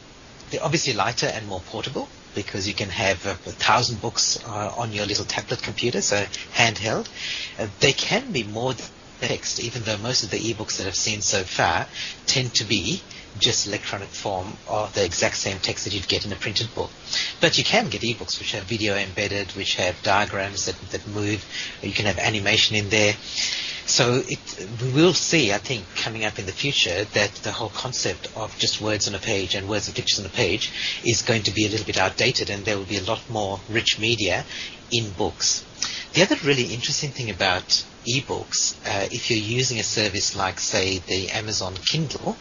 [0.51, 4.75] they're obviously lighter and more portable because you can have a, a thousand books uh,
[4.77, 6.17] on your little tablet computer, so
[6.55, 7.09] handheld.
[7.59, 8.75] Uh, they can be more
[9.29, 11.87] text, even though most of the ebooks that I've seen so far
[12.27, 13.03] tend to be
[13.39, 16.91] just electronic form of the exact same text that you'd get in a printed book.
[17.41, 21.45] But you can get ebooks which have video embedded, which have diagrams that, that move,
[21.83, 23.15] you can have animation in there.
[23.87, 24.39] So it,
[24.83, 28.57] we will see, I think, coming up in the future that the whole concept of
[28.59, 30.73] just words on a page and words and pictures on a page
[31.05, 33.61] is going to be a little bit outdated and there will be a lot more
[33.69, 34.45] rich media
[34.93, 35.65] in books.
[36.15, 40.99] The other really interesting thing about ebooks, uh, if you're using a service like, say,
[40.99, 42.37] the Amazon Kindle,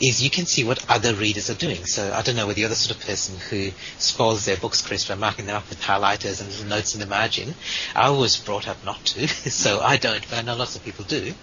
[0.00, 1.84] is you can see what other readers are doing.
[1.84, 5.06] So I don't know whether you're the sort of person who spoils their books, Chris,
[5.06, 7.54] by marking them up with highlighters and little notes in the margin.
[7.94, 11.04] I was brought up not to, so I don't, but I know lots of people
[11.04, 11.34] do.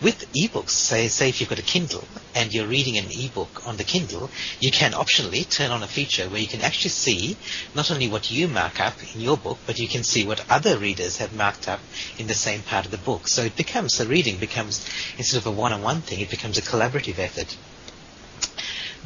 [0.00, 3.76] With ebooks, say, say if you've got a Kindle and you're reading an ebook on
[3.76, 4.30] the Kindle,
[4.60, 7.36] you can optionally turn on a feature where you can actually see
[7.74, 10.76] not only what you mark up in your book, but you can see what other
[10.78, 11.80] readers have marked up
[12.18, 13.28] in the same part of the book.
[13.28, 14.88] So it becomes, the reading becomes,
[15.18, 17.56] instead of a one-on-one thing, it becomes a collaborative effort.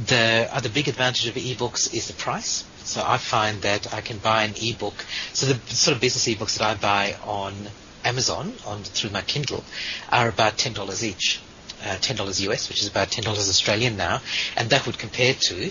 [0.04, 2.64] The other big advantage of ebooks is the price.
[2.84, 5.04] So I find that I can buy an ebook.
[5.32, 7.54] So the sort of business ebooks that I buy on
[8.04, 9.64] Amazon on through my Kindle
[10.12, 11.40] are about ten dollars each,
[11.84, 14.20] uh, ten dollars US, which is about ten dollars Australian now,
[14.56, 15.70] and that would compare to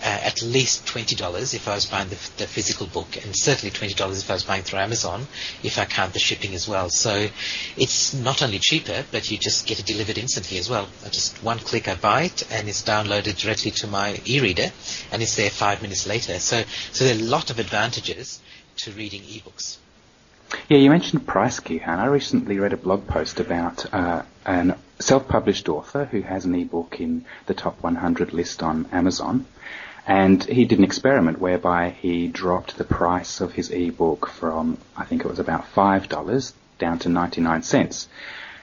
[0.00, 3.70] uh, at least twenty dollars if I was buying the, the, physical book, and certainly
[3.70, 5.26] twenty dollars if I was buying through Amazon,
[5.62, 6.90] if I count the shipping as well.
[6.90, 7.28] So
[7.76, 10.88] it's not only cheaper, but you just get it delivered instantly as well.
[11.04, 14.70] I just one click, I buy it, and it's downloaded directly to my e-reader,
[15.12, 16.38] and it's there five minutes later.
[16.38, 18.40] So so there are a lot of advantages
[18.78, 19.78] to reading ebooks.
[20.68, 21.98] Yeah, you mentioned price, Gihan.
[21.98, 27.00] I recently read a blog post about uh, an self-published author who has an ebook
[27.00, 29.44] in the top 100 list on Amazon
[30.06, 35.04] and he did an experiment whereby he dropped the price of his ebook from, I
[35.04, 38.08] think it was about $5 down to 99 cents.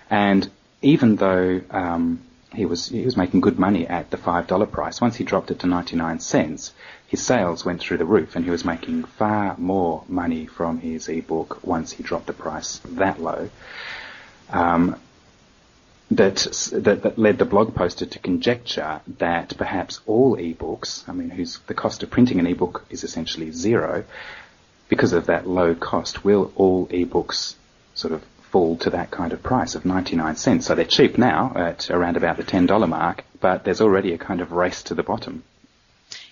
[0.10, 0.50] And
[0.82, 2.22] even though um,
[2.54, 5.02] he was he was making good money at the five dollar price.
[5.02, 6.74] Once he dropped it to ninety nine cents,
[7.08, 11.10] his sales went through the roof, and he was making far more money from his
[11.10, 13.50] ebook once he dropped the price that low.
[14.50, 15.00] Um,
[16.16, 16.36] that,
[16.74, 21.60] that, that led the blog poster to conjecture that perhaps all ebooks, I mean, whose
[21.68, 24.04] the cost of printing an ebook is essentially zero,
[24.90, 27.56] because of that low cost, will all ebooks
[27.96, 30.68] sort of fall to that kind of price of 99 cents?
[30.68, 34.42] So they're cheap now at around about the $10 mark, but there's already a kind
[34.42, 35.44] of race to the bottom.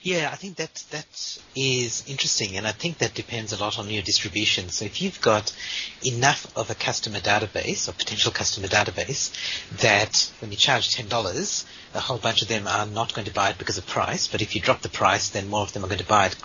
[0.03, 3.87] Yeah, I think that that is interesting, and I think that depends a lot on
[3.87, 4.69] your distribution.
[4.69, 5.55] So if you've got
[6.03, 9.31] enough of a customer database or potential customer database
[9.77, 13.33] that when you charge ten dollars, a whole bunch of them are not going to
[13.33, 14.27] buy it because of price.
[14.27, 16.35] But if you drop the price, then more of them are going to buy it.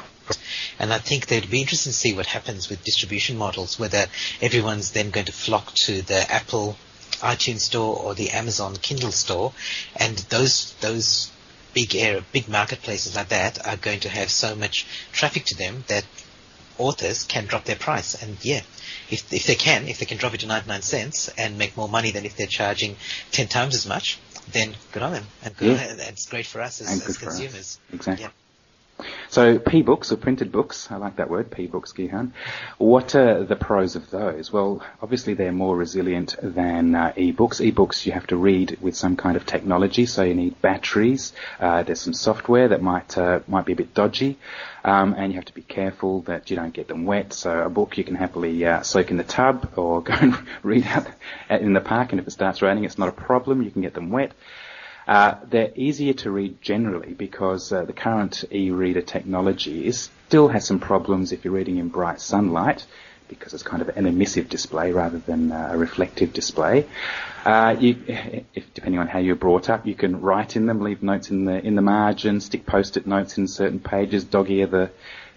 [0.79, 4.05] And I think that it'd be interesting to see what happens with distribution models, whether
[4.43, 6.77] everyone's then going to flock to the Apple
[7.23, 9.55] iTunes store or the Amazon Kindle store,
[9.97, 11.31] and those those
[11.77, 15.85] big area, big marketplaces like that are going to have so much traffic to them
[15.89, 16.07] that
[16.79, 18.21] authors can drop their price.
[18.23, 18.63] And yeah,
[19.11, 21.89] if if they can, if they can drop it to 99 cents and make more
[21.89, 22.97] money than if they're charging
[23.33, 24.19] 10 times as much,
[24.53, 25.27] then good on them.
[25.45, 26.09] And good, yeah.
[26.09, 27.55] it's great for us as, as consumers.
[27.55, 27.79] Us.
[27.93, 28.25] Exactly.
[28.25, 28.31] Yeah.
[29.37, 32.33] So p-books or printed books, I like that word, p-books, Gihan.
[32.79, 34.51] What are the pros of those?
[34.51, 37.61] Well, obviously they're more resilient than uh, e-books.
[37.61, 41.35] E-books you have to read with some kind of technology, so you need batteries.
[41.61, 44.39] Uh, there's some software that might uh, might be a bit dodgy,
[44.85, 47.35] um, and you have to be careful that you don't get them wet.
[47.35, 50.87] So a book you can happily uh, soak in the tub or go and read
[50.87, 51.09] out
[51.51, 53.61] in the park, and if it starts raining, it's not a problem.
[53.61, 54.33] You can get them wet.
[55.07, 60.67] Uh, they're easier to read generally because uh, the current e-reader technology is, still has
[60.67, 62.85] some problems if you're reading in bright sunlight
[63.29, 66.87] because it's kind of an emissive display rather than uh, a reflective display.
[67.45, 71.03] Uh, you, if, depending on how you're brought up, you can write in them, leave
[71.03, 74.91] notes in the in the margin, stick post-it notes in certain pages, dog-ear the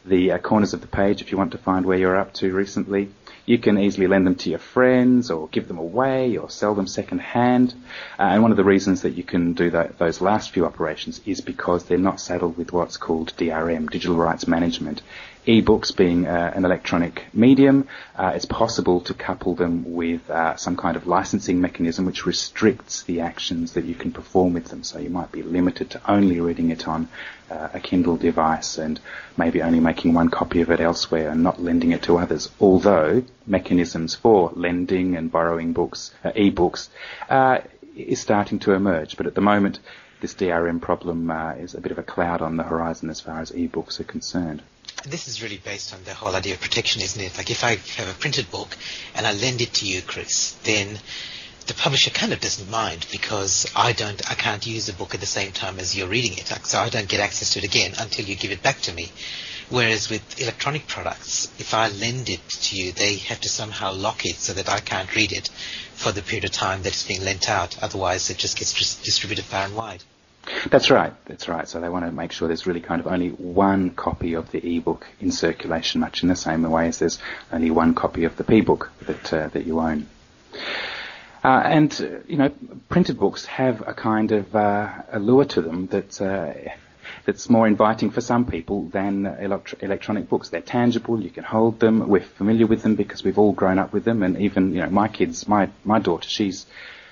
[0.06, 2.54] the uh, corners of the page if you want to find where you're up to
[2.54, 3.10] recently.
[3.50, 6.86] You can easily lend them to your friends or give them away or sell them
[6.86, 7.74] second hand.
[8.20, 11.20] Uh, and one of the reasons that you can do that, those last few operations
[11.26, 15.02] is because they're not saddled with what's called DRM, digital rights management.
[15.50, 20.78] E-books being uh, an electronic medium, uh, it's possible to couple them with uh, some
[20.78, 24.84] kind of licensing mechanism which restricts the actions that you can perform with them.
[24.84, 27.10] So you might be limited to only reading it on
[27.50, 29.00] uh, a Kindle device and
[29.38, 32.52] maybe only making one copy of it elsewhere and not lending it to others.
[32.60, 36.92] Although mechanisms for lending and borrowing books, uh, e-books,
[37.28, 37.62] uh,
[37.96, 39.18] is starting to emerge.
[39.18, 39.80] But at the moment,
[40.22, 43.42] this DRM problem uh, is a bit of a cloud on the horizon as far
[43.42, 44.62] as e-books are concerned.
[45.06, 47.38] This is really based on the whole idea of protection, isn't it?
[47.38, 48.76] Like if I have a printed book
[49.16, 51.00] and I lend it to you, Chris, then
[51.68, 55.20] the publisher kind of doesn't mind because I don't, I can't use the book at
[55.22, 57.94] the same time as you're reading it, so I don't get access to it again
[57.98, 59.12] until you give it back to me.
[59.70, 64.26] Whereas with electronic products, if I lend it to you, they have to somehow lock
[64.26, 65.48] it so that I can't read it
[65.94, 67.78] for the period of time that it's being lent out.
[67.84, 68.74] Otherwise, it just gets
[69.04, 70.04] distributed far and wide.
[70.70, 71.14] That's right.
[71.26, 71.68] That's right.
[71.68, 74.66] So they want to make sure there's really kind of only one copy of the
[74.66, 77.20] e-book in circulation, much in the same way as there's
[77.52, 80.08] only one copy of the p-book that uh, that you own.
[81.44, 82.52] Uh, and, uh, you know,
[82.90, 86.54] printed books have a kind of uh, allure to them that uh,
[87.26, 90.50] that's more inviting for some people than elect- electronic books.
[90.50, 93.94] They're tangible, you can hold them, we're familiar with them because we've all grown up
[93.94, 96.66] with them, and even, you know, my kids, my, my daughter, she's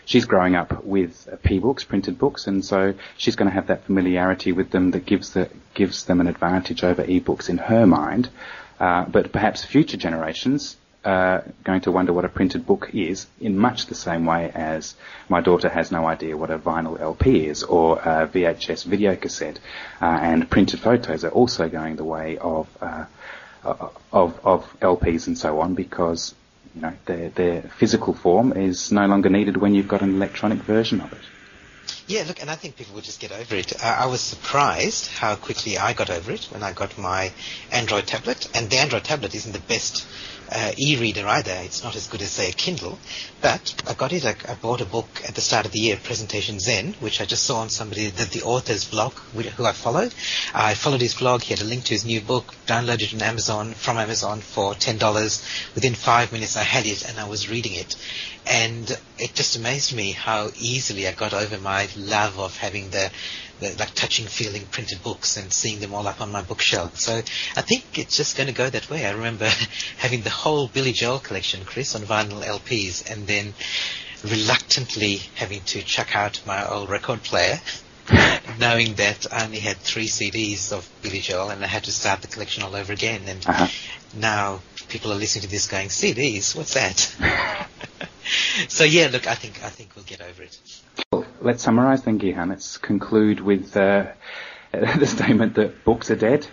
[0.07, 4.51] she's growing up with p-books, printed books, and so she's going to have that familiarity
[4.53, 8.29] with them that gives the, gives them an advantage over e-books in her mind.
[8.79, 13.57] Uh, but perhaps future generations are going to wonder what a printed book is in
[13.57, 14.95] much the same way as
[15.29, 19.59] my daughter has no idea what a vinyl LP is or a VHS video cassette.
[20.01, 23.05] Uh, and printed photos are also going the way of, uh,
[24.11, 26.33] of, of LPs and so on because
[26.77, 30.59] you know, their, their physical form is no longer needed when you've got an electronic
[30.63, 31.25] version of it.
[32.07, 33.83] Yeah, look, and I think people will just get over it.
[33.83, 37.33] I, I was surprised how quickly I got over it when I got my
[37.69, 40.07] Android tablet, and the Android tablet isn't the best
[40.49, 41.51] uh, e-reader either.
[41.63, 42.97] It's not as good as say a Kindle,
[43.41, 44.25] but I got it.
[44.25, 47.25] I, I, bought a book at the start of the year, Presentation Zen, which I
[47.25, 50.13] just saw on somebody that the author's blog, who I followed.
[50.53, 51.41] I followed his blog.
[51.41, 52.55] He had a link to his new book.
[52.65, 55.43] Downloaded it on Amazon from Amazon for ten dollars.
[55.75, 57.95] Within five minutes, I had it and I was reading it,
[58.45, 63.11] and it just amazed me how easily I got over my love of having the
[63.59, 66.99] the, like touching, feeling printed books and seeing them all up on my bookshelf.
[66.99, 69.05] So I think it's just going to go that way.
[69.05, 69.49] I remember
[69.97, 73.53] having the whole Billy Joel collection, Chris, on vinyl LPs, and then
[74.23, 77.59] reluctantly having to chuck out my old record player.
[78.59, 82.21] knowing that I only had three CDs of Billy Joel and I had to start
[82.21, 83.23] the collection all over again.
[83.27, 83.67] And uh-huh.
[84.15, 86.97] now people are listening to this going, CDs, what's that?
[88.69, 90.57] so yeah, look, I think I think we'll get over it.
[91.39, 92.49] Let's summarise then, Gihan.
[92.49, 94.07] Let's conclude with uh,
[94.71, 96.47] the statement that books are dead.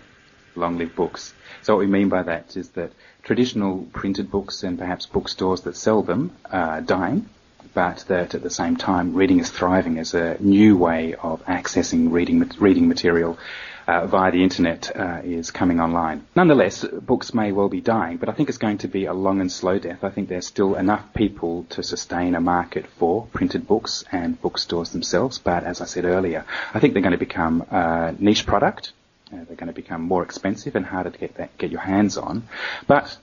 [0.56, 1.32] Long live books.
[1.62, 5.76] So what we mean by that is that traditional printed books and perhaps bookstores that
[5.76, 7.28] sell them are dying,
[7.72, 12.12] but that at the same time reading is thriving as a new way of accessing
[12.12, 13.38] reading reading material
[13.86, 16.26] uh, via the internet uh, is coming online.
[16.34, 19.40] Nonetheless, books may well be dying, but I think it's going to be a long
[19.40, 20.02] and slow death.
[20.02, 24.90] I think there's still enough people to sustain a market for printed books and bookstores
[24.90, 28.92] themselves, but as I said earlier, I think they're going to become a niche product.
[29.32, 32.16] Uh, they're going to become more expensive and harder to get, that, get your hands
[32.18, 32.46] on.
[32.86, 33.16] But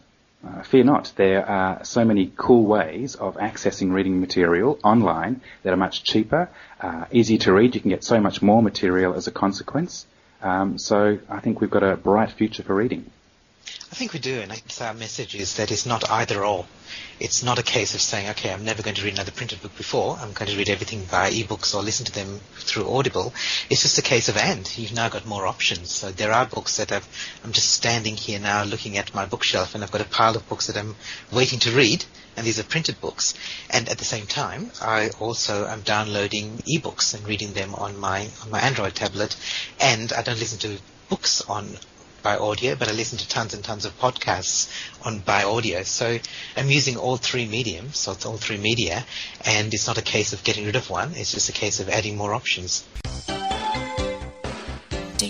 [0.46, 5.72] uh, fear not, there are so many cool ways of accessing reading material online that
[5.72, 6.50] are much cheaper,
[6.80, 7.76] uh, easy to read.
[7.76, 10.08] You can get so much more material as a consequence.
[10.42, 13.06] Um, so I think we've got a bright future for reading.
[13.92, 16.66] I think we do, and I guess our message is that it's not either or.
[17.20, 19.76] It's not a case of saying, okay, I'm never going to read another printed book
[19.78, 20.18] before.
[20.18, 23.34] I'm going to read everything by ebooks or listen to them through Audible.
[23.70, 24.78] It's just a case of and.
[24.78, 25.92] You've now got more options.
[25.92, 27.08] So there are books that I've,
[27.44, 30.48] I'm just standing here now looking at my bookshelf and I've got a pile of
[30.48, 30.96] books that I'm
[31.32, 32.06] waiting to read
[32.36, 33.34] and these are printed books.
[33.70, 38.30] And at the same time, I also am downloading ebooks and reading them on my
[38.44, 39.36] on my Android tablet.
[39.80, 41.78] And I don't listen to books on
[42.24, 44.70] by audio, but I listen to tons and tons of podcasts
[45.04, 45.84] on by audio.
[45.84, 46.20] So
[46.56, 49.06] I'm using all three mediums, so it's all three media,
[49.44, 51.90] and it's not a case of getting rid of one, it's just a case of
[51.90, 52.84] adding more options.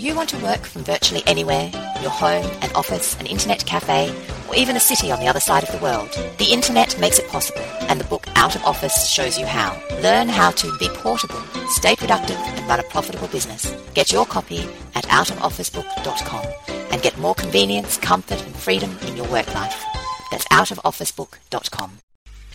[0.02, 1.70] You want to work from virtually anywhere?
[2.00, 4.12] Your home, an office, an internet cafe,
[4.48, 6.10] or even a city on the other side of the world?
[6.38, 9.80] The internet makes it possible, and the book Out of Office shows you how.
[10.00, 13.72] Learn how to be portable, stay productive, and run a profitable business.
[13.94, 16.46] Get your copy at outofofficebook.com
[16.90, 19.84] and get more convenience, comfort, and freedom in your work life.
[20.32, 21.98] That's outofofficebook.com.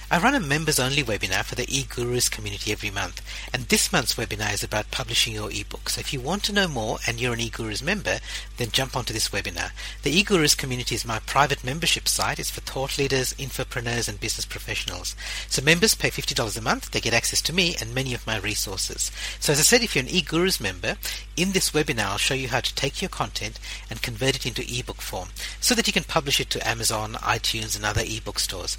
[0.09, 3.21] I run a members only webinar for the eGurus community every month,
[3.53, 5.89] and this month's webinar is about publishing your ebook.
[5.89, 8.19] So if you want to know more and you're an eGurus member,
[8.55, 9.71] then jump onto this webinar.
[10.03, 12.39] The eGurus community is my private membership site.
[12.39, 15.13] It's for thought leaders, infopreneurs, and business professionals.
[15.49, 16.91] So members pay $50 a month.
[16.91, 19.11] They get access to me and many of my resources.
[19.41, 20.95] So as I said, if you're an eGurus member,
[21.35, 24.63] in this webinar I'll show you how to take your content and convert it into
[24.63, 25.29] ebook form
[25.59, 28.77] so that you can publish it to Amazon, iTunes, and other ebook stores.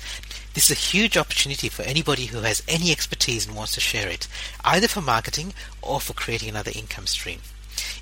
[0.55, 4.09] This is a huge opportunity for anybody who has any expertise and wants to share
[4.09, 4.27] it,
[4.65, 7.41] either for marketing or for creating another income stream.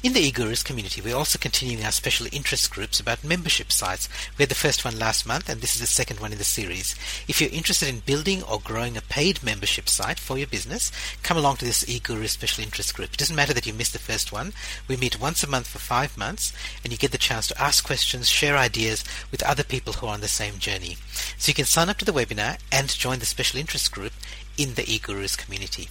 [0.03, 4.11] In the eGurus community, we're also continuing our special interest groups about membership sites.
[4.37, 6.45] We had the first one last month, and this is the second one in the
[6.45, 6.95] series.
[7.27, 10.93] If you're interested in building or growing a paid membership site for your business,
[11.23, 13.15] come along to this eGurus special interest group.
[13.15, 14.53] It doesn't matter that you missed the first one.
[14.87, 16.53] We meet once a month for five months,
[16.85, 20.15] and you get the chance to ask questions, share ideas with other people who are
[20.15, 20.99] on the same journey.
[21.39, 24.13] So you can sign up to the webinar and join the special interest group
[24.59, 25.89] in the eGurus community.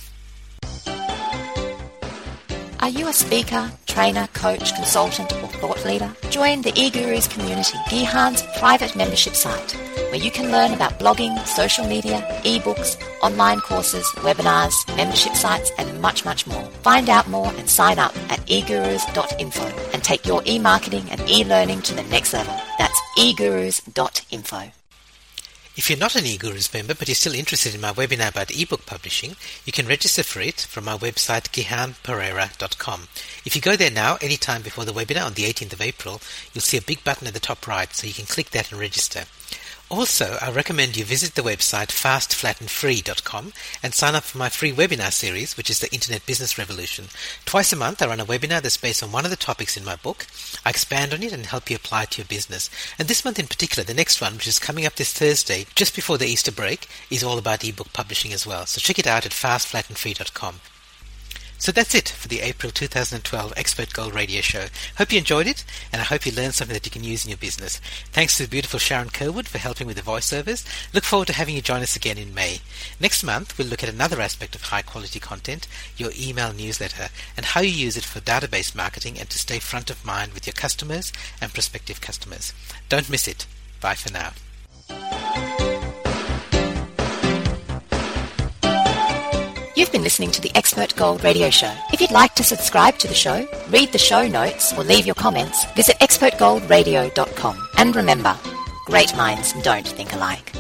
[2.86, 6.16] Are you a speaker, trainer, coach, consultant, or thought leader?
[6.30, 9.72] Join the eGurus community, Gihan's private membership site,
[10.12, 16.00] where you can learn about blogging, social media, ebooks, online courses, webinars, membership sites, and
[16.00, 16.64] much, much more.
[16.84, 21.96] Find out more and sign up at egurus.info and take your e-marketing and e-learning to
[21.96, 22.54] the next level.
[22.78, 24.72] That's egurus.info.
[25.78, 28.86] If you're not an eGurus member but you're still interested in my webinar about ebook
[28.86, 33.10] publishing, you can register for it from my website gihanperera.com.
[33.44, 36.22] If you go there now, anytime before the webinar on the 18th of April,
[36.54, 38.80] you'll see a big button at the top right, so you can click that and
[38.80, 39.26] register.
[39.88, 45.14] Also, I recommend you visit the website fastflatandfree.com and sign up for my free webinar
[45.14, 47.06] series, which is the Internet Business Revolution.
[47.46, 49.86] Twice a month, I run a webinar that's based on one of the topics in
[49.86, 50.26] my book.
[50.66, 52.68] I expand on it and help you apply it to your business.
[52.98, 55.96] And this month in particular, the next one, which is coming up this Thursday, just
[55.96, 58.66] before the Easter break, is all about ebook publishing as well.
[58.66, 60.62] So check it out at fastflatandfree.com.
[61.58, 64.66] So that's it for the April 2012 Expert Gold Radio Show.
[64.98, 67.30] Hope you enjoyed it, and I hope you learned something that you can use in
[67.30, 67.80] your business.
[68.12, 70.66] Thanks to the beautiful Sharon Kerwood for helping with the voiceovers.
[70.94, 72.60] Look forward to having you join us again in May.
[73.00, 77.48] Next month, we'll look at another aspect of high quality content, your email newsletter, and
[77.48, 80.54] how you use it for database marketing and to stay front of mind with your
[80.54, 82.54] customers and prospective customers.
[82.90, 83.48] Don't miss it.
[83.82, 85.55] Bye for now.
[89.86, 91.72] You've been listening to the Expert Gold Radio Show.
[91.94, 95.14] If you'd like to subscribe to the show, read the show notes, or leave your
[95.14, 97.70] comments, visit expertgoldradio.com.
[97.78, 98.36] And remember,
[98.88, 100.52] great minds don't think alike.